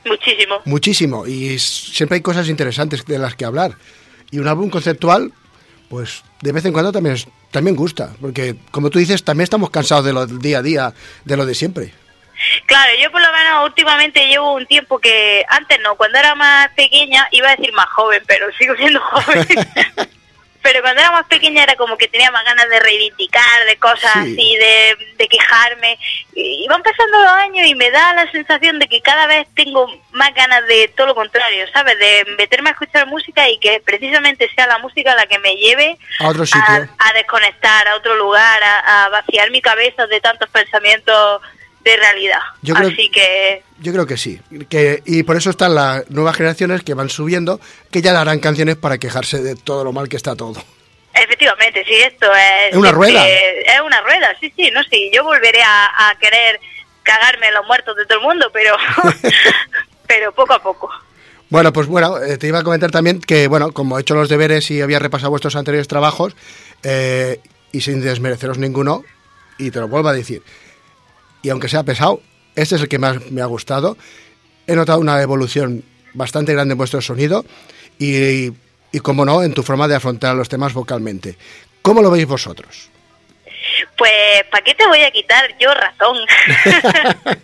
[0.05, 0.61] Muchísimo.
[0.63, 3.73] muchísimo y siempre hay cosas interesantes de las que hablar.
[4.31, 5.33] Y un álbum conceptual,
[5.93, 9.69] pues de vez en cuando también, es- también gusta, porque como tú dices, también estamos
[9.69, 11.93] cansados de lo del día a día, de lo de siempre.
[12.65, 16.69] Claro, yo por lo menos últimamente llevo un tiempo que antes no, cuando era más
[16.75, 19.45] pequeña, iba a decir más joven, pero sigo siendo joven.
[20.63, 24.11] pero cuando era más pequeña era como que tenía más ganas de reivindicar, de cosas
[24.13, 24.19] Sí.
[24.33, 25.99] así, de, de quejarme.
[26.33, 29.87] Y van pasando los años y me da la sensación de que cada vez tengo
[30.11, 31.99] más ganas de todo lo contrario, ¿sabes?
[31.99, 35.97] De meterme a escuchar música y que precisamente sea la música la que me lleve
[36.19, 36.61] A otro sitio.
[36.65, 41.41] a, a desconectar, a otro lugar, a, a vaciar mi cabeza de tantos pensamientos
[41.83, 42.39] de realidad.
[42.61, 44.39] Yo creo- Así que Yo creo que sí.
[44.69, 47.59] Que, y por eso están las nuevas generaciones que van subiendo,
[47.91, 50.63] que ya harán canciones para quejarse de todo lo mal que está todo.
[51.13, 52.71] efectivamente, sí, esto es...
[52.71, 53.27] Es una rueda.
[53.27, 55.11] Es una rueda, sí, sí, no sí.
[55.13, 56.59] Yo volveré a, a querer
[57.03, 58.75] cagarme en los muertos de todo el mundo, pero,
[60.07, 60.89] pero poco a poco.
[61.49, 64.29] Bueno, pues bueno, eh, te iba a comentar también que, bueno, como he hecho los
[64.29, 66.35] deberes y había repasado vuestros anteriores trabajos,
[66.81, 67.39] eh,
[67.71, 69.03] y sin desmereceros ninguno,
[69.59, 70.41] y te lo vuelvo a decir,
[71.43, 72.21] y aunque sea pesado,
[72.55, 73.97] este es el que más me ha gustado.
[74.65, 75.83] He notado una evolución
[76.13, 77.45] bastante grande en vuestro sonido
[77.99, 78.47] y,
[78.91, 81.37] y como no, en tu forma de afrontar los temas vocalmente.
[81.81, 82.89] ¿Cómo lo veis vosotros?
[83.97, 86.17] Pues, ¿para qué te voy a quitar yo razón?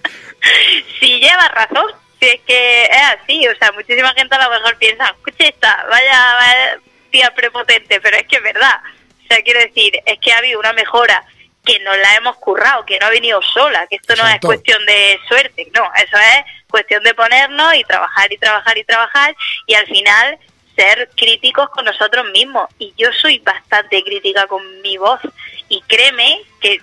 [0.99, 4.77] si llevas razón, si es que es así, o sea, muchísima gente a lo mejor
[4.77, 6.79] piensa, escucha esta, vaya, vaya
[7.11, 8.79] tía prepotente, pero es que es verdad.
[9.23, 11.23] O sea, quiero decir, es que ha habido una mejora
[11.69, 14.83] que nos la hemos currado, que no ha venido sola, que esto no es cuestión
[14.85, 19.35] de suerte, no, eso es cuestión de ponernos y trabajar y trabajar y trabajar
[19.67, 20.37] y al final
[20.75, 22.69] ser críticos con nosotros mismos.
[22.79, 25.19] Y yo soy bastante crítica con mi voz
[25.67, 26.79] y créeme que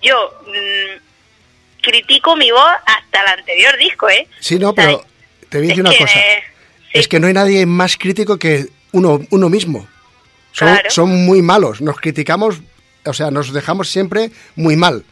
[0.00, 4.26] yo mm, critico mi voz hasta el anterior disco, ¿eh?
[4.38, 5.04] Sí, no, pero
[5.48, 6.14] te voy a decir es una que, cosa.
[6.14, 6.20] sí.
[6.92, 9.86] Es que no hay nadie más crítico que uno, uno mismo.
[10.52, 10.90] Son, Claro.
[10.90, 11.80] son muy malos.
[11.80, 12.60] Nos criticamos,
[13.04, 15.04] o sea, nos dejamos siempre muy mal.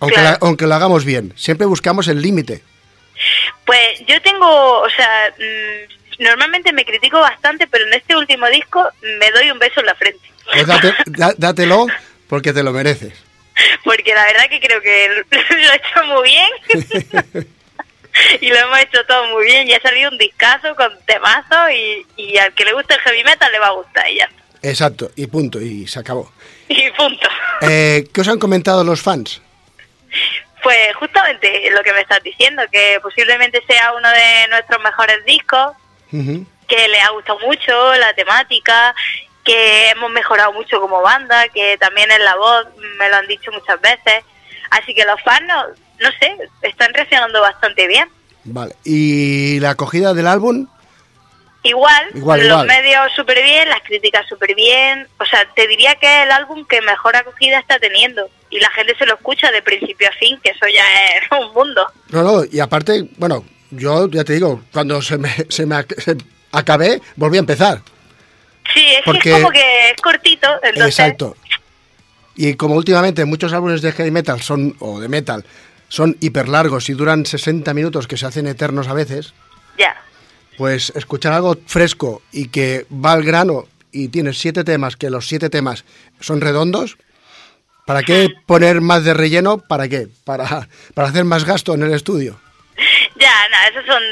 [0.00, 0.30] Aunque, Claro.
[0.40, 1.32] la- aunque lo hagamos bien.
[1.36, 2.62] Siempre buscamos el límite.
[3.64, 8.86] Pues yo tengo, o sea, mm, normalmente me critico bastante, pero en este último disco
[9.18, 10.30] me doy un beso en la frente.
[10.52, 11.86] Pues date- da- dátelo
[12.28, 13.12] porque te lo mereces.
[13.84, 17.46] Porque la verdad que creo que lo he hecho muy bien.
[18.40, 19.66] y lo hemos hecho todo muy bien.
[19.68, 23.24] Y ha salido un discazo con temazo y, y al que le gusta el heavy
[23.24, 24.42] metal le va a gustar y ya está.
[24.68, 26.30] Exacto, y punto, y se acabó.
[26.68, 27.28] Y punto.
[27.60, 29.40] Eh, ¿Qué os han comentado los fans?
[30.62, 35.72] Pues justamente lo que me estás diciendo, que posiblemente sea uno de nuestros mejores discos,
[36.10, 38.94] que les ha gustado mucho la temática,
[39.44, 42.66] que hemos mejorado mucho como banda, que también en la voz
[42.98, 44.24] me lo han dicho muchas veces.
[44.70, 45.66] Así que los fans, no,
[46.00, 48.08] no sé, están reaccionando bastante bien.
[48.42, 48.74] Vale.
[48.84, 50.66] ¿Y la acogida del álbum?
[51.66, 52.66] Igual, Igual, los igual.
[52.66, 55.06] medios súper bien, las críticas súper bien.
[55.18, 58.28] O sea, te diría que es el álbum que mejor acogida está teniendo.
[58.50, 60.84] Y la gente se lo escucha de principio a fin, que eso ya
[61.16, 61.86] es un mundo.
[62.10, 66.16] No, no, y aparte, bueno, yo ya te digo, cuando se me, se me se
[66.52, 67.80] acabé, volví a empezar.
[68.72, 70.98] Sí, es Porque- que es como que es cortito, entonces...
[70.98, 71.36] Exacto.
[72.36, 75.44] Y como últimamente muchos álbumes de heavy metal son, o de metal,
[75.88, 79.32] son hiper largos y duran 60 minutos que se hacen eternos a veces,
[79.78, 79.96] Ya.
[80.56, 85.26] Pues escuchar algo fresco y que va al grano y tienes siete temas, que los
[85.26, 85.84] siete temas
[86.20, 86.98] son redondos,
[87.86, 89.58] ¿para qué poner más de relleno?
[89.58, 90.08] ¿Para qué?
[90.24, 92.38] Para, para hacer más gasto en el estudio.
[93.18, 94.02] Ya, no, esos son,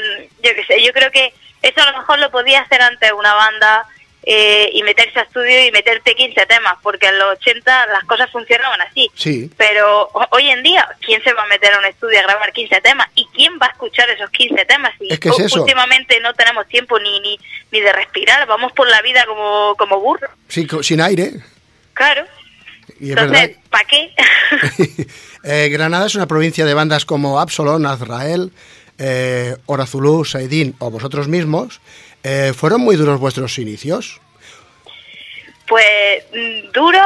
[0.43, 3.33] yo qué sé, yo creo que eso a lo mejor lo podía hacer antes una
[3.33, 3.85] banda
[4.27, 8.31] eh, y meterse a estudio y meterte 15 temas, porque en los 80 las cosas
[8.31, 9.09] funcionaban así.
[9.13, 12.23] Sí, Pero ho- hoy en día, ¿quién se va a meter a un estudio a
[12.23, 13.07] grabar 15 temas?
[13.15, 14.93] ¿Y quién va a escuchar esos 15 temas?
[14.99, 15.61] Y Es que es u- eso.
[15.61, 17.39] últimamente no tenemos tiempo ni, ni,
[17.71, 20.31] ni de respirar, vamos por la vida como, como burros.
[20.47, 21.31] sí, sin aire.
[21.93, 22.25] Claro.
[22.99, 23.09] Y.
[23.11, 24.11] Entonces, ¿para qué?
[25.47, 28.51] Eh, Granada es una provincia de bandas como Absalón, Azrael,
[28.97, 31.81] eh, Orazulú, Saidín o vosotros mismos.
[32.27, 34.19] Eh, ¿Fueron muy duros vuestros inicios?
[35.67, 36.99] Pues mm, duro,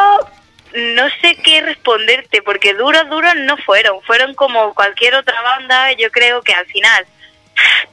[0.73, 4.01] no sé qué responderte, porque duros, duros no fueron.
[4.03, 5.91] Fueron como cualquier otra banda.
[5.91, 7.05] Yo creo que al final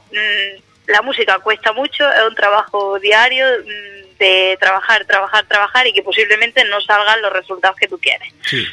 [0.09, 5.91] mm, la música cuesta mucho, es un trabajo diario mm, de trabajar, trabajar, trabajar y
[5.91, 8.31] que posiblemente no salgan los resultados que tú quieres.
[8.45, 8.65] Sí.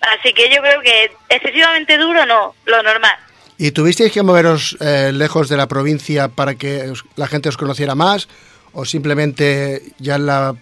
[0.00, 3.16] Así que yo creo que excesivamente duro no, lo normal.
[3.58, 7.56] ¿Y tuvisteis que moveros eh, lejos de la provincia para que os- la gente os
[7.56, 8.28] conociera más?
[8.72, 10.54] ¿O simplemente ya en la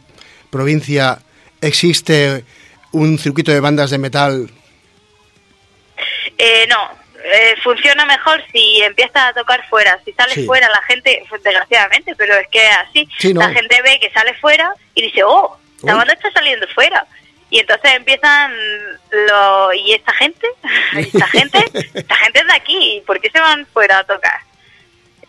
[0.51, 1.19] provincia
[1.61, 2.45] existe
[2.93, 4.51] un circuito de bandas de metal.
[6.37, 6.91] Eh, no,
[7.23, 9.99] eh, funciona mejor si empiezas a tocar fuera.
[10.05, 10.47] Si sales Sí.
[10.47, 13.41] fuera, la gente, desgraciadamente, pero es que así, Sí, no.
[13.41, 15.99] la gente ve que sale fuera y dice, oh, la Uy.
[15.99, 17.07] banda está saliendo fuera.
[17.51, 18.53] Y entonces empiezan
[19.11, 20.47] lo ¿y esta gente?
[20.97, 21.59] ¿Esta gente?
[21.95, 24.41] Esta gente es de aquí, ¿por qué se van fuera a tocar?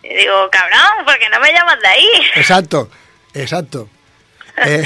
[0.04, 2.08] Y digo, cabrón, porque no me llamas de ahí.
[2.36, 2.90] Exacto,
[3.34, 3.90] exacto.
[4.64, 4.84] Eh,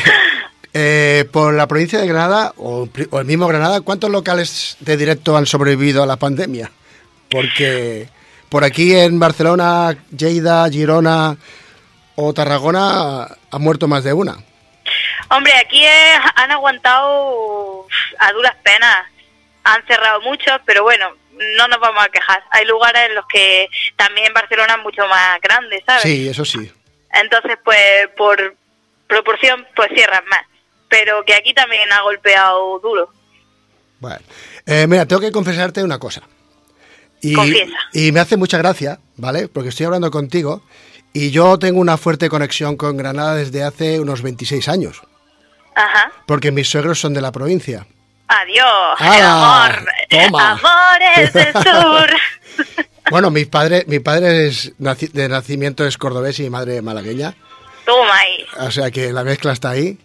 [0.78, 2.88] eh, por la provincia de Granada, o,
[3.20, 6.70] el mismo Granada, ¿cuántos locales de directo han sobrevivido a la pandemia?
[7.32, 8.08] Porque
[8.50, 11.36] por aquí en Barcelona, Lleida, Girona
[12.16, 14.38] o Tarragona han muerto más de una.
[15.30, 17.88] Hombre, aquí es- han aguantado
[18.20, 19.06] a duras penas.
[19.64, 21.10] Han cerrado muchos, pero bueno,
[21.58, 22.44] no nos vamos a quejar.
[22.52, 26.04] Hay lugares en los que también Barcelona es mucho más grande, ¿sabes?
[26.04, 26.72] Sí, eso sí.
[27.14, 28.56] Entonces, pues, por
[29.08, 30.42] proporción, pues cierran más.
[30.90, 33.10] Pero que aquí también ha golpeado duro.
[34.00, 34.20] Bueno,
[34.68, 36.22] eh, mira, tengo que confesarte una cosa.
[37.22, 37.76] Y, Confiesa.
[37.94, 39.48] y me hace mucha gracia, ¿vale?
[39.48, 40.62] Porque estoy hablando contigo
[41.12, 45.02] y yo tengo una fuerte conexión con Granada desde hace unos 26 años,
[45.76, 46.12] Ajá.
[46.26, 47.86] porque mis suegros son de la provincia.
[48.28, 49.66] Adiós, el ¡Hala!
[49.66, 49.86] amor.
[50.10, 50.52] Toma.
[50.52, 52.10] Amores del sur.
[53.12, 57.36] Bueno, mi padre, mi padre es naci- de nacimiento es cordobés y mi madre malagueña,
[57.86, 58.46] Toma ahí.
[58.68, 60.00] o sea que la mezcla está ahí.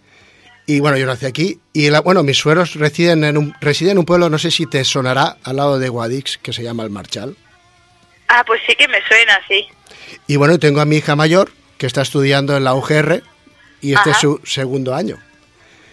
[0.66, 1.58] Y bueno, yo nací aquí.
[1.72, 4.66] Y la- bueno, mis suegros residen en, un, residen en un pueblo, no sé si
[4.66, 7.36] te sonará, al lado de Guadix, que se llama El Marchal.
[8.28, 9.66] Ah, pues sí que me suena, sí.
[10.26, 13.22] Y bueno, tengo a mi hija mayor, que está estudiando en la UGR,
[13.80, 14.10] y este Ajá.
[14.10, 15.16] es su segundo año.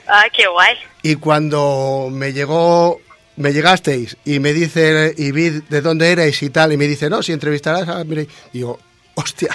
[0.08, 0.76] Ah, qué guay.
[1.03, 2.99] Y cuando me llegó,
[3.36, 7.10] me llegasteis y me dice, y vi de dónde erais y tal, y me dice,
[7.10, 8.03] no, si entrevistarás a...
[8.03, 8.80] Mire, y digo,
[9.16, 9.49] hostia,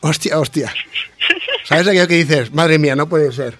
[0.00, 0.72] hostia, hostia.
[1.64, 2.52] ¿Sabes aquello que dices?
[2.52, 3.58] Madre mía, no puede ser.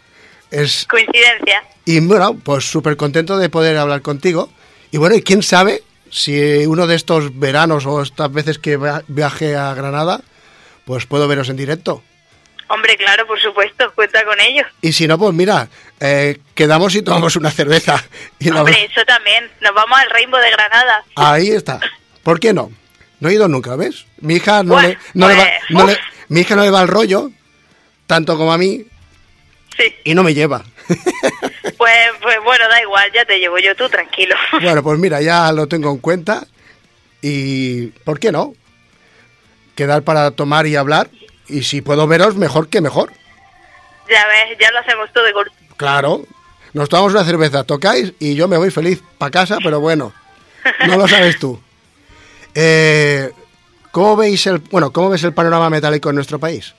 [0.50, 1.62] Es, Coincidencia.
[1.84, 4.48] y bueno, pues súper contento de poder hablar contigo.
[4.90, 9.04] Y bueno, y quién sabe si uno de estos veranos o estas veces que via-
[9.08, 10.22] viaje a Granada,
[10.86, 12.02] pues puedo veros en directo.
[12.68, 14.62] Hombre, claro, por supuesto, cuenta con ello.
[14.82, 15.68] Y si no, pues mira,
[16.00, 18.02] eh, quedamos y tomamos una cerveza.
[18.38, 19.50] Y la- Hombre, eso también.
[19.60, 21.04] Nos vamos al Rainbow de Granada.
[21.16, 21.80] Ahí está.
[22.22, 22.70] ¿Por qué no?
[23.20, 24.06] No he ido nunca, ¿ves?
[24.20, 25.98] Mi hija no, le, no le va, pues, no le-
[26.28, 27.30] mi hija no le va al rollo,
[28.06, 28.84] tanto como a mí,
[29.76, 29.94] Sí.
[30.04, 30.64] y no me lleva.
[31.76, 34.34] Pues, pues bueno, da igual, ya te llevo yo, tú tranquilo.
[34.62, 36.44] bueno, pues mira, ya lo tengo en cuenta.
[37.22, 38.54] Y ¿por qué no?
[39.76, 41.08] Quedar para tomar y hablar.
[41.48, 43.12] Y si puedo veros, mejor que mejor.
[44.08, 45.52] ya ves, ya lo hacemos todo de golpe.
[45.76, 46.22] Claro.
[46.74, 50.12] Nos tomamos una cerveza, tocáis y yo me voy feliz para casa, pero bueno,
[50.86, 51.60] no lo sabes tú.
[52.60, 53.30] Eh,
[53.92, 56.74] ¿Cómo veis el, bueno, cómo ves el panorama metálico en nuestro país?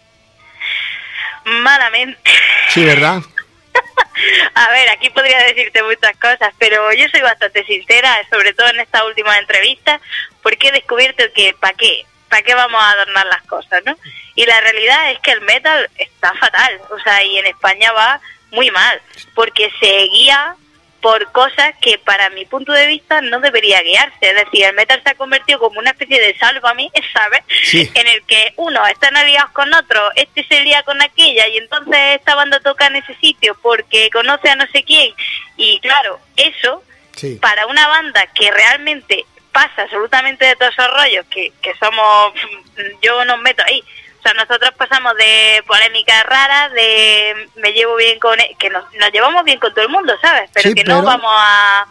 [1.45, 2.29] Malamente.
[2.69, 3.21] Sí, ¿verdad?
[4.55, 8.81] A ver, aquí podría decirte muchas cosas, pero yo soy bastante sincera, sobre todo en
[8.81, 10.01] esta última entrevista,
[10.43, 12.05] porque he descubierto que ¿para qué?
[12.29, 13.95] ¿Para qué vamos a adornar las cosas, no?
[14.35, 18.21] Y la realidad es que el metal está fatal, o sea, y en España va
[18.51, 19.01] muy mal,
[19.35, 20.55] porque se guía
[21.01, 24.17] por cosas que para mi punto de vista no debería guiarse.
[24.19, 27.41] Es decir, el metal se ha convertido como una especie de sálvame, ¿sabes?
[27.63, 27.89] Sí.
[27.93, 31.97] En el que uno están aliados con otro, este se lía con aquella y entonces
[32.17, 35.13] esta banda toca en ese sitio porque conoce a no sé quién.
[35.55, 36.83] Y claro, eso
[37.15, 37.35] Sí.
[37.41, 42.33] para una banda que realmente pasa absolutamente de todos esos rollos, que, que somos,
[43.01, 43.83] yo nos meto ahí.
[44.19, 48.83] O sea, nosotros pasamos de polémicas raras, de me llevo bien con, e- que nos,
[48.95, 50.49] nos llevamos bien con todo el mundo, ¿sabes?
[50.53, 51.87] Pero Sí, que pero- no vamos a,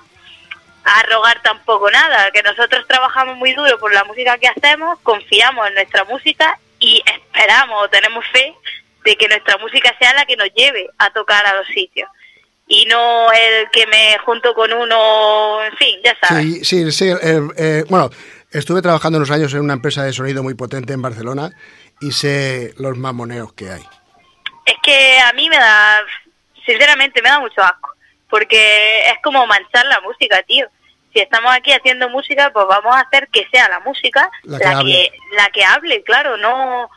[0.84, 5.68] a rogar tampoco nada, que nosotros trabajamos muy duro por la música que hacemos, confiamos
[5.68, 8.54] en nuestra música y esperamos, tenemos fe
[9.04, 12.10] de que nuestra música sea la que nos lleve a tocar a los sitios.
[12.68, 16.44] Y no el que me junto con uno, en fin, ya sabes.
[16.44, 17.08] Sí, sí, sí.
[17.08, 18.10] eh, eh, bueno,
[18.50, 21.50] estuve trabajando unos años en una empresa de sonido muy potente en Barcelona
[22.00, 23.82] y sé los mamoneos que hay.
[24.66, 26.00] Es que a mí me da,
[26.66, 27.94] sinceramente, me da mucho asco.
[28.28, 30.66] Porque es como manchar la música, tío.
[31.14, 34.58] Si estamos aquí haciendo música, pues vamos a hacer que sea la música La la
[34.58, 35.12] que que, hable.
[35.34, 36.90] la que hable, claro, no...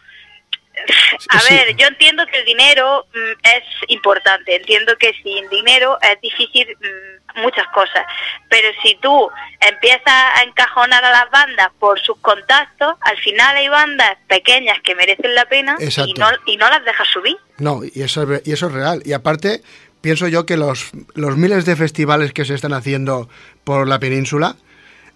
[1.29, 1.53] A Sí.
[1.53, 6.67] ver, yo entiendo que el dinero mm, es importante, entiendo que sin dinero es difícil
[6.79, 8.05] mm, muchas cosas,
[8.49, 9.29] pero si tú
[9.59, 14.95] empiezas a encajonar a las bandas por sus contactos, al final hay bandas pequeñas que
[14.95, 17.38] merecen la pena y no, y no las dejas subir.
[17.57, 19.01] No, y eso, es- y eso es real.
[19.05, 19.61] Y aparte,
[20.01, 23.29] pienso yo que los, los miles de festivales que se están haciendo
[23.63, 24.55] por la península,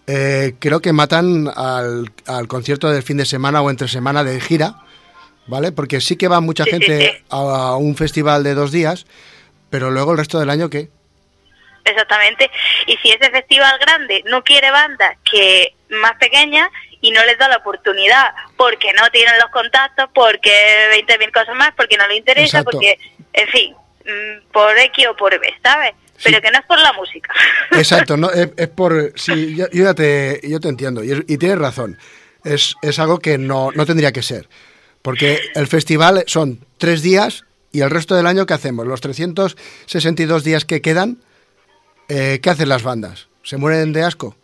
[0.07, 4.39] eh, creo que matan al, al concierto del fin de semana o entre semana de
[4.39, 4.76] gira,
[5.48, 5.72] ¿vale?
[5.72, 7.24] Porque sí que va mucha Sí, gente sí.
[7.30, 9.06] a un festival de dos días,
[9.70, 10.89] pero luego el resto del año, ¿qué?
[11.84, 12.50] Exactamente.
[12.88, 16.70] Y si ese festival grande no quiere bandas que más pequeñas
[17.02, 20.52] y no les da la oportunidad porque no tienen los contactos, porque
[21.08, 22.72] 20.000 cosas más, porque no le interesa, Exacto.
[22.72, 22.98] porque,
[23.34, 23.76] en fin,
[24.06, 25.93] mm, por X o por B, ¿sabes?
[26.24, 26.41] Pero Sí.
[26.41, 27.34] que no es por la música.
[27.72, 29.12] Exacto, no, es, es por...
[29.16, 32.00] Sí, yo, yo ya te, yo te entiendo y, es- y tienes razón.
[32.43, 34.48] Es, es algo que no, no tendría que ser.
[35.06, 38.88] Porque el festival son tres días y el resto del año, ¿qué hacemos?
[38.88, 41.18] Los 362 días que quedan,
[42.10, 43.28] eh, ¿qué hacen las bandas?
[43.43, 44.36] ¿Se mueren de asco?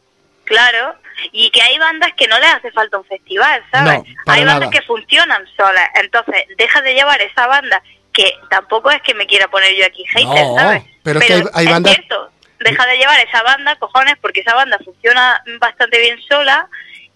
[0.46, 0.94] Claro,
[1.32, 4.00] y que hay bandas que no les hace falta un festival, ¿sabes?
[4.00, 4.70] No, hay bandas nada.
[4.72, 7.82] que funcionan solas, entonces deja de llevar esa banda,
[8.14, 10.84] que tampoco es que me quiera poner yo aquí hater, No, ¿sabes?
[11.02, 14.42] pero es que hay- hay es bandas- cierto, deja de llevar esa banda, cojones, porque
[14.42, 16.68] esa banda funciona bastante bien sola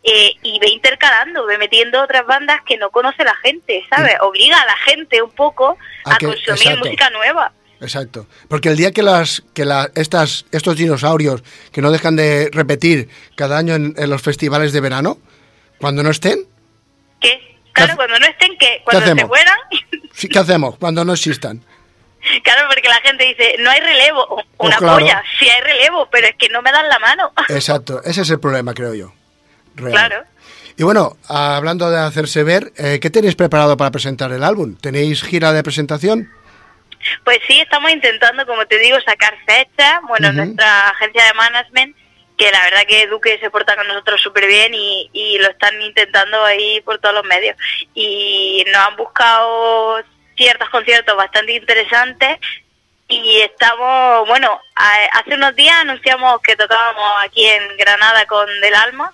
[0.06, 4.16] eh, y ve intercalando, ve metiendo otras bandas que no conoce la gente, ¿sabes?
[4.22, 6.80] Obliga a la gente un poco A a, que- consumir exacto.
[6.86, 7.52] música nueva.
[7.82, 8.28] Exacto.
[8.48, 13.10] Porque el día que las que la, estas estos dinosaurios que no dejan de repetir
[13.36, 15.18] cada año en, en los festivales de verano,
[15.80, 16.40] cuando no estén,
[17.20, 17.58] ¿Qué?
[17.74, 19.28] Claro, cuando no estén, que cuando se hacemos?
[19.28, 19.58] mueran,
[20.14, 20.78] sí, ¿qué hacemos?
[20.78, 21.62] Cuando no existan.
[22.44, 24.42] Claro, porque la gente dice, no hay relevo.
[24.58, 24.98] Una claro.
[24.98, 27.32] polla, sí hay relevo, pero es que no me dan la mano.
[27.50, 29.14] Exacto, ese es el problema, creo yo.
[29.76, 29.92] Real.
[29.92, 30.26] claro.
[30.78, 34.76] Y bueno, hablando de hacerse ver, eh, ¿qué tenéis preparado para presentar el álbum?
[34.76, 36.30] ¿Tenéis gira de presentación?
[37.24, 40.02] Pues sí, estamos intentando, como te digo, sacar fechas.
[40.08, 41.96] Bueno, nuestra agencia de management,
[42.38, 45.82] que la verdad que Duque se porta con nosotros súper bien y, y lo están
[45.82, 47.56] intentando ahí por todos los medios.
[47.94, 50.04] Y nos han buscado
[50.36, 52.38] ciertos conciertos bastante interesantes
[53.08, 54.60] y estamos, bueno,
[55.14, 59.12] hace unos días anunciamos que tocábamos aquí en Granada con Del Alma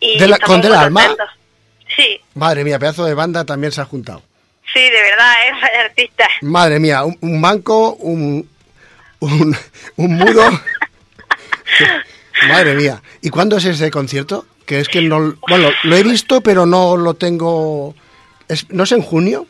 [0.00, 1.06] y ¿De la- estamos con Del Alma?
[1.06, 1.30] contentos.
[1.96, 4.22] Sí, Madre mía, pedazo de banda también se ha juntado.
[4.72, 5.52] sí, de verdad, ¿eh?
[5.62, 6.28] Vaya artista.
[6.42, 8.48] Madre mía, un, un banco, un,
[9.20, 9.56] un,
[9.96, 10.44] un mudo.
[12.48, 13.02] Madre mía.
[13.22, 14.46] ¿Y cuándo es ese concierto?
[14.66, 15.34] Que es que no...
[15.48, 17.94] Bueno, lo he visto, pero no lo tengo...
[18.48, 19.46] Es, ¿No es en junio?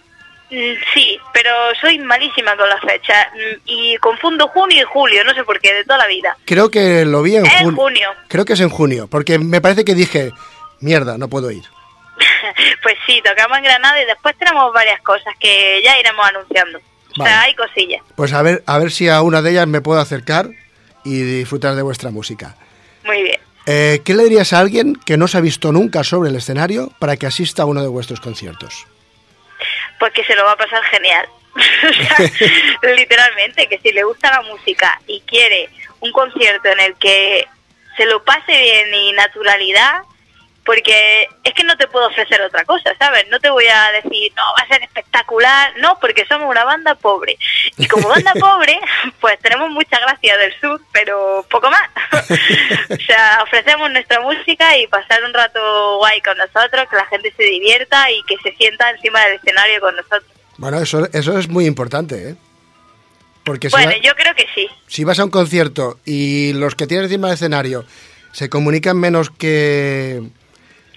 [0.51, 1.51] Mm, Sí, pero
[1.81, 3.27] soy malísima con las fechas
[3.67, 6.37] y confundo junio y julio, no sé por qué, de toda la vida.
[6.45, 7.77] Creo que lo vi en Es junio.
[7.77, 8.09] junio.
[8.29, 10.33] Creo que es en junio, porque me parece que dije,
[10.81, 11.65] mierda, no puedo ir.
[12.83, 16.79] Pues sí, tocamos en Granada y después tenemos varias cosas que ya iremos anunciando.
[17.19, 18.03] O sea, hay cosillas.
[18.17, 20.49] Pues a ver, a ver si a una de ellas me puedo acercar
[21.05, 22.57] y disfrutar de vuestra música.
[23.05, 23.41] Muy bien.
[23.67, 26.91] Eh, ¿Qué le dirías a alguien que no se ha visto nunca sobre el escenario
[26.99, 28.87] para que asista a uno de vuestros conciertos?
[30.01, 31.29] Pues que se lo va a pasar genial.
[32.97, 35.69] Literalmente, que si le gusta la música y quiere
[36.01, 37.47] un concierto en el que
[37.97, 40.01] se lo pase bien y naturalidad,
[40.65, 43.25] porque es que no te puedo ofrecer otra cosa, ¿sabes?
[43.31, 46.95] No te voy a decir, no, va a ser espectacular, no, porque somos una banda
[46.95, 47.37] pobre.
[47.79, 48.79] Y como banda pobre,
[49.21, 51.89] pues tenemos mucha gracia del sur, pero poco más.
[52.91, 57.33] o sea, ofrecemos nuestra música y pasar un rato guay con nosotros, que la gente
[57.37, 60.25] se divierta y que se sienta encima del escenario con nosotros.
[60.59, 62.35] Bueno, eso, eso es muy importante, ¿eh?
[63.45, 64.69] Porque si, Bueno, va- yo creo que sí.
[64.87, 67.85] si vas a un concierto y los que tienes encima del escenario
[68.33, 70.21] se comunican menos que...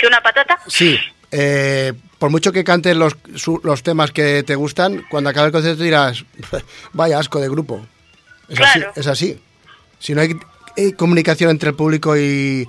[0.03, 0.59] ¿Que una patata?
[0.67, 0.97] Sí,
[1.31, 5.53] eh, por mucho que canten los, su- los temas que te gustan, cuando acabe el
[5.53, 6.25] concierto dirás,
[6.93, 7.85] vaya asco de grupo.
[8.49, 8.89] Es Claro.
[8.91, 9.39] así, es así.
[9.99, 10.35] Si no hay,
[10.75, 12.67] hay comunicación entre el público y,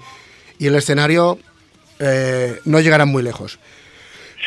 [0.61, 1.41] y el escenario,
[1.99, 3.59] eh, no llegarán muy lejos.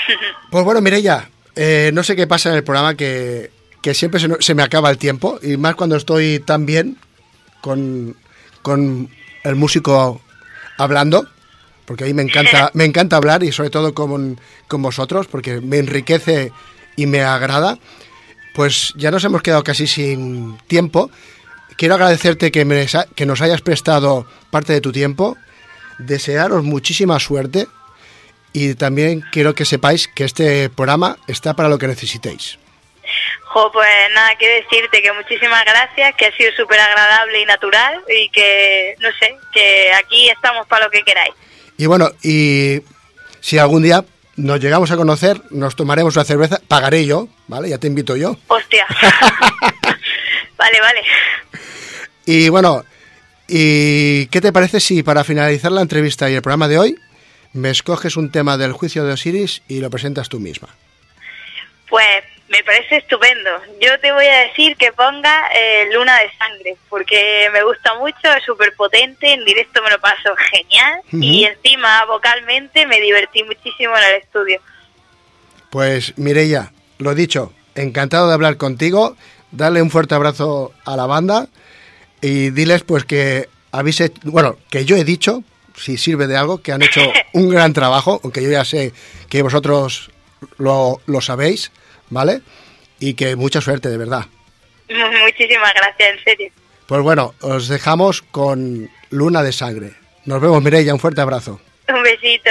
[0.52, 4.56] Pues bueno, Mireia, eh, no sé qué pasa en el programa que, que siempre se
[4.56, 6.98] me acaba el tiempo, y más cuando estoy tan bien
[7.60, 8.16] con,
[8.62, 9.10] con
[9.44, 10.22] el músico
[10.78, 11.28] hablando,
[11.88, 15.62] porque a mí me encanta, me encanta hablar y sobre todo con, con vosotros, porque
[15.62, 16.52] me enriquece
[16.98, 17.80] y me agrada.
[18.54, 21.10] Pues ya nos hemos quedado casi sin tiempo.
[21.78, 22.86] Quiero agradecerte que, me
[23.16, 25.38] que nos hayas prestado parte de tu tiempo,
[26.00, 27.68] desearos muchísima suerte
[28.52, 32.58] y también quiero que sepáis que este programa está para lo que necesitéis.
[33.44, 38.04] Jo, pues nada que decirte, que muchísimas gracias, que ha sido súper agradable y natural
[38.10, 41.34] y que, no sé, que aquí estamos para lo que queráis.
[41.78, 42.82] Y bueno, y
[43.40, 44.04] si algún día
[44.36, 47.70] nos llegamos a conocer, nos tomaremos una cerveza, pagaré yo, ¿vale?
[47.70, 48.38] Ya te invito yo.
[48.48, 48.86] Hostia.
[50.58, 51.02] vale, vale.
[52.26, 52.84] Y bueno,
[53.48, 56.96] ¿y qué te parece si para finalizar la entrevista y el programa de hoy
[57.54, 60.70] me escoges un tema del juicio de Osiris y lo presentas tú misma?
[61.90, 63.50] Pues me parece estupendo.
[63.82, 68.34] Yo te voy a decir que ponga eh, Luna de Sangre, porque me gusta mucho,
[68.38, 73.98] es súper potente, en directo me lo paso genial y encima vocalmente me divertí muchísimo
[73.98, 74.62] en el estudio.
[75.70, 79.18] Pues Mireia, lo dicho, encantado de hablar contigo.
[79.52, 81.48] dale un fuerte abrazo a la banda
[82.22, 85.44] y diles pues que habéis hecho, bueno, que yo he dicho,
[85.76, 87.02] si sirve de algo, que han hecho
[87.34, 88.94] un gran trabajo, aunque yo ya sé
[89.30, 90.12] que vosotros
[90.58, 91.72] lo, lo sabéis,
[92.10, 92.42] ¿vale?
[93.00, 94.26] Y que mucha suerte, de verdad.
[94.90, 96.52] Muchísimas gracias, en serio.
[96.88, 99.94] Pues bueno, os dejamos con Luna de Sangre.
[100.26, 101.60] Nos vemos, Mireia, un fuerte abrazo.
[101.90, 102.50] Un besito.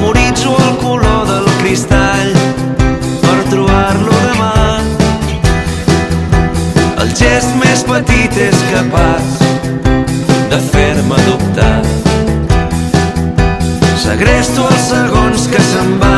[0.00, 2.28] Memoritzo el color del cristall
[3.20, 4.50] per trobar-lo demà.
[7.02, 9.42] El gest més petit és capaç
[10.52, 11.82] de fer-me dubtar.
[14.04, 16.17] Segresto els segons que se'n van,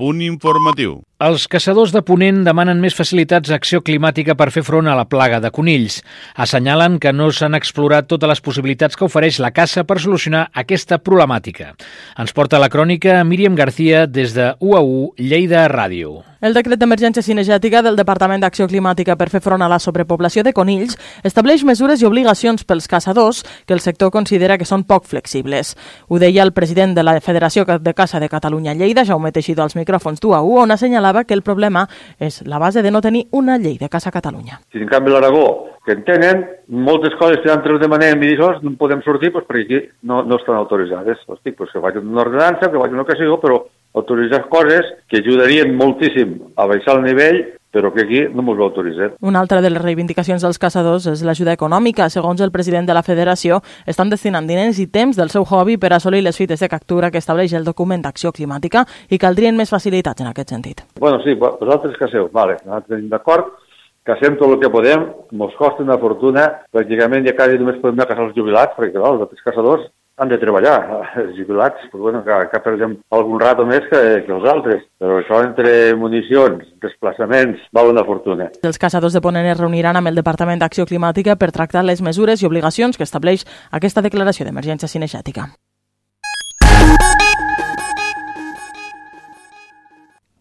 [0.00, 1.00] punt informatiu.
[1.20, 5.04] Els caçadors de Ponent demanen més facilitats a Acció Climàtica per fer front a la
[5.10, 5.98] plaga de conills.
[6.40, 11.02] Assenyalen que no s'han explorat totes les possibilitats que ofereix la caça per solucionar aquesta
[11.04, 11.74] problemàtica.
[12.16, 16.29] Ens porta la crònica Míriam García des de UAU Lleida Ràdio.
[16.40, 20.54] El decret d'emergència cinegètica del Departament d'Acció Climàtica per fer front a la sobrepoblació de
[20.56, 25.74] conills estableix mesures i obligacions pels caçadors que el sector considera que són poc flexibles.
[26.08, 29.76] Ho deia el president de la Federació de Caça de Catalunya Lleida, Jaume Teixidor, als
[29.76, 31.82] micròfons d'UAU, on assenyalava que el problema
[32.18, 34.62] és la base de no tenir una llei de caça a Catalunya.
[34.72, 35.44] Si en canvi l'Aragó,
[35.84, 39.44] que en tenen, moltes coses que nosaltres demanem i d'això no en podem sortir doncs,
[39.44, 41.20] perquè aquí no, no estan autoritzades.
[41.28, 43.60] Hosti, doncs que facin una ordenança, que facin una ocasió, però
[43.94, 48.64] autoritzar coses que ajudarien moltíssim a baixar el nivell, però que aquí no ens ho
[48.64, 49.12] autoritzen.
[49.20, 52.08] Una altra de les reivindicacions dels caçadors és l'ajuda econòmica.
[52.10, 55.92] Segons el president de la federació, estan destinant diners i temps del seu hobby per
[55.94, 60.20] assolir les fites de captura que estableix el document d'acció climàtica i caldrien més facilitats
[60.20, 60.84] en aquest sentit.
[60.98, 63.54] Bueno, sí, vosaltres caceu, vale, nosaltres tenim d'acord,
[64.02, 68.08] cacem tot el que podem, ens costa una fortuna, pràcticament ja quasi només podem anar
[68.08, 69.86] a caçar els jubilats, perquè clar, els altres caçadors
[70.20, 70.76] han de treballar,
[71.22, 75.16] els jubilats, però bueno, que, que perdem algun rato més que, que els altres, però
[75.22, 78.50] això entre municions, desplaçaments, val una fortuna.
[78.68, 82.44] Els caçadors de Ponent es reuniran amb el Departament d'Acció Climàtica per tractar les mesures
[82.44, 85.48] i obligacions que estableix aquesta declaració d'emergència cinegètica.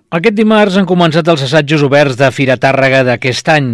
[0.09, 3.67] Aquest dimarts han començat els assajos oberts de Fira Tàrrega d'aquest any.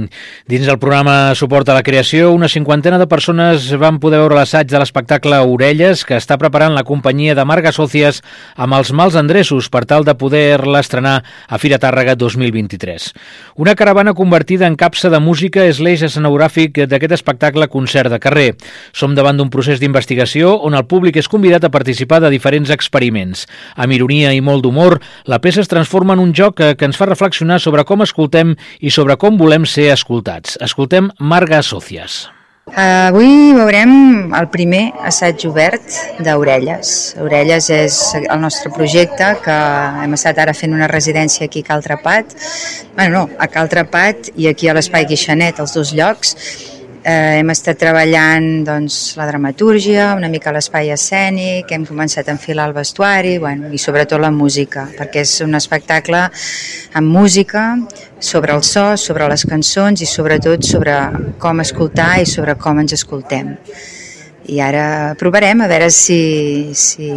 [0.52, 4.68] Dins del programa Suport a la Creació, una cinquantena de persones van poder veure l'assaig
[4.68, 8.20] de l'espectacle Orelles, que està preparant la companyia de Marga Sòcies
[8.60, 13.08] amb els mals endreços per tal de poder-la estrenar a Fira Tàrrega 2023.
[13.56, 18.50] Una caravana convertida en capsa de música és l'eix escenogràfic d'aquest espectacle concert de carrer.
[18.92, 23.48] Som davant d'un procés d'investigació on el públic és convidat a participar de diferents experiments.
[23.80, 25.00] Amb ironia i molt d'humor,
[25.32, 28.56] la peça es transforma en un joc que, que ens fa reflexionar sobre com escoltem
[28.80, 30.58] i sobre com volem ser escoltats.
[30.64, 32.26] Escoltem Marga Sòcies.
[32.66, 33.92] Uh, avui veurem
[34.34, 35.86] el primer assaig obert
[36.26, 36.94] d'Orelles.
[37.22, 39.58] Orelles és el nostre projecte que
[40.02, 42.34] hem estat ara fent una residència aquí a Cal Trepat,
[42.96, 46.34] bueno, no, a Cal Trepat i aquí a l'Espai Guixanet, els dos llocs,
[47.06, 52.66] Eh, hem estat treballant doncs, la dramatúrgia, una mica l'espai escènic, hem començat a enfilar
[52.66, 56.24] el vestuari bueno, i sobretot la música, perquè és un espectacle
[56.98, 57.68] amb música,
[58.18, 60.96] sobre el so, sobre les cançons i sobretot sobre
[61.38, 63.54] com escoltar i sobre com ens escoltem.
[64.50, 64.88] I ara
[65.22, 67.12] provarem a veure si, si,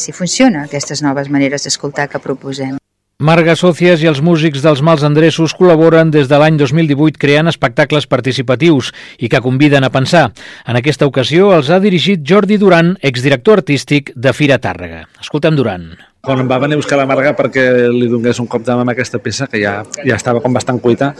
[0.00, 2.80] si funciona aquestes noves maneres d'escoltar que proposem.
[3.22, 8.08] Marga Sòcies i els músics dels Mals Endreços col·laboren des de l'any 2018 creant espectacles
[8.10, 8.88] participatius
[9.22, 10.32] i que conviden a pensar.
[10.66, 15.04] En aquesta ocasió els ha dirigit Jordi Duran, exdirector artístic de Fira Tàrrega.
[15.22, 15.92] Escoltem Duran.
[16.26, 18.82] Quan em va venir a buscar la Marga perquè li donés un cop de mà
[18.82, 21.14] amb aquesta peça, que ja, ja estava com bastant cuita,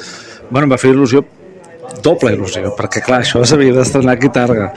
[0.50, 1.22] bueno, em va fer il·lusió
[2.02, 4.70] doble il·lusió, perquè clar, això s'havia d'estrenar aquí Targa.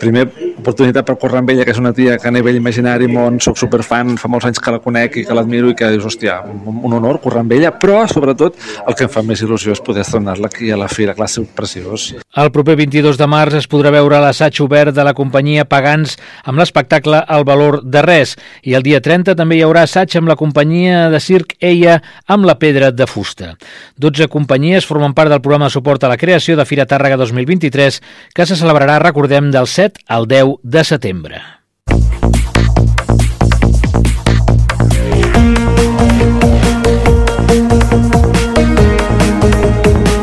[0.00, 0.26] Primer,
[0.58, 3.58] oportunitat per córrer amb ella, que és una tia que a nivell imaginari, món, soc
[3.60, 6.96] superfan, fa molts anys que la conec i que l'admiro i que dius, hòstia, un,
[6.96, 8.56] honor córrer amb ella, però sobretot
[8.86, 11.52] el que em fa més il·lusió és poder estrenar-la aquí a la Fira, clar, és
[11.56, 12.08] preciós.
[12.36, 16.60] El proper 22 de març es podrà veure l'assaig obert de la companyia Pagans amb
[16.60, 18.34] l'espectacle El valor de res
[18.66, 22.46] i el dia 30 també hi haurà assaig amb la companyia de circ Eia amb
[22.48, 23.54] la pedra de fusta.
[24.00, 28.00] 12 companyies formen part del programa de suport a la creació de Fira Tàrrega 2023
[28.34, 31.42] que se celebrarà, recordem, del 7 al 10 de setembre.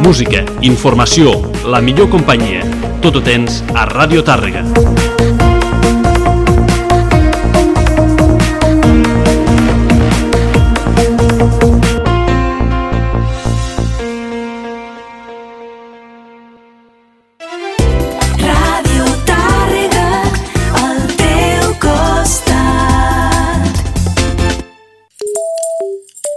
[0.04, 2.62] Música, informació, la millor companyia.
[3.02, 4.62] Tot ho tens a Ràdio Tàrrega.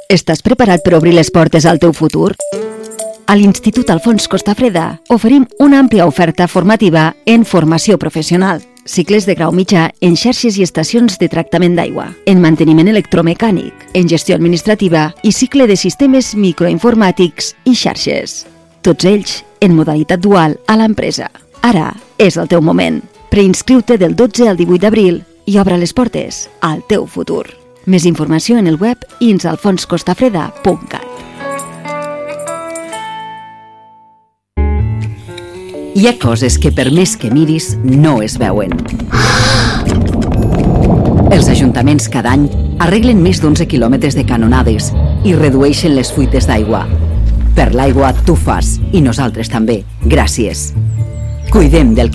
[0.06, 2.30] Estàs preparat per obrir les portes al teu futur?
[3.26, 9.50] A l'Institut Alfons Costafreda oferim una àmplia oferta formativa en formació professional, cicles de grau
[9.50, 15.34] mitjà en xarxes i estacions de tractament d'aigua, en manteniment electromecànic, en gestió administrativa i
[15.34, 18.44] cicle de sistemes microinformàtics i xarxes.
[18.86, 21.32] Tots ells en modalitat dual a l'empresa.
[21.66, 21.90] Ara
[22.22, 23.02] és el teu moment.
[23.34, 27.65] Preinscriu-te del 12 al 18 d'abril i obre les portes al teu futur.
[27.86, 31.04] Més informació en el web insalfonscostafreda.cat.
[35.96, 38.74] Hi ha coses que per més que miris no es veuen.
[41.30, 42.50] Els ajuntaments cada any
[42.82, 44.90] arreglen més d'11 quilòmetres de canonades
[45.24, 46.84] i redueixen les fuites d'aigua.
[47.56, 49.84] Per l'aigua tu fas i nosaltres també.
[50.04, 50.74] Gràcies.
[51.54, 52.04] Cuidem del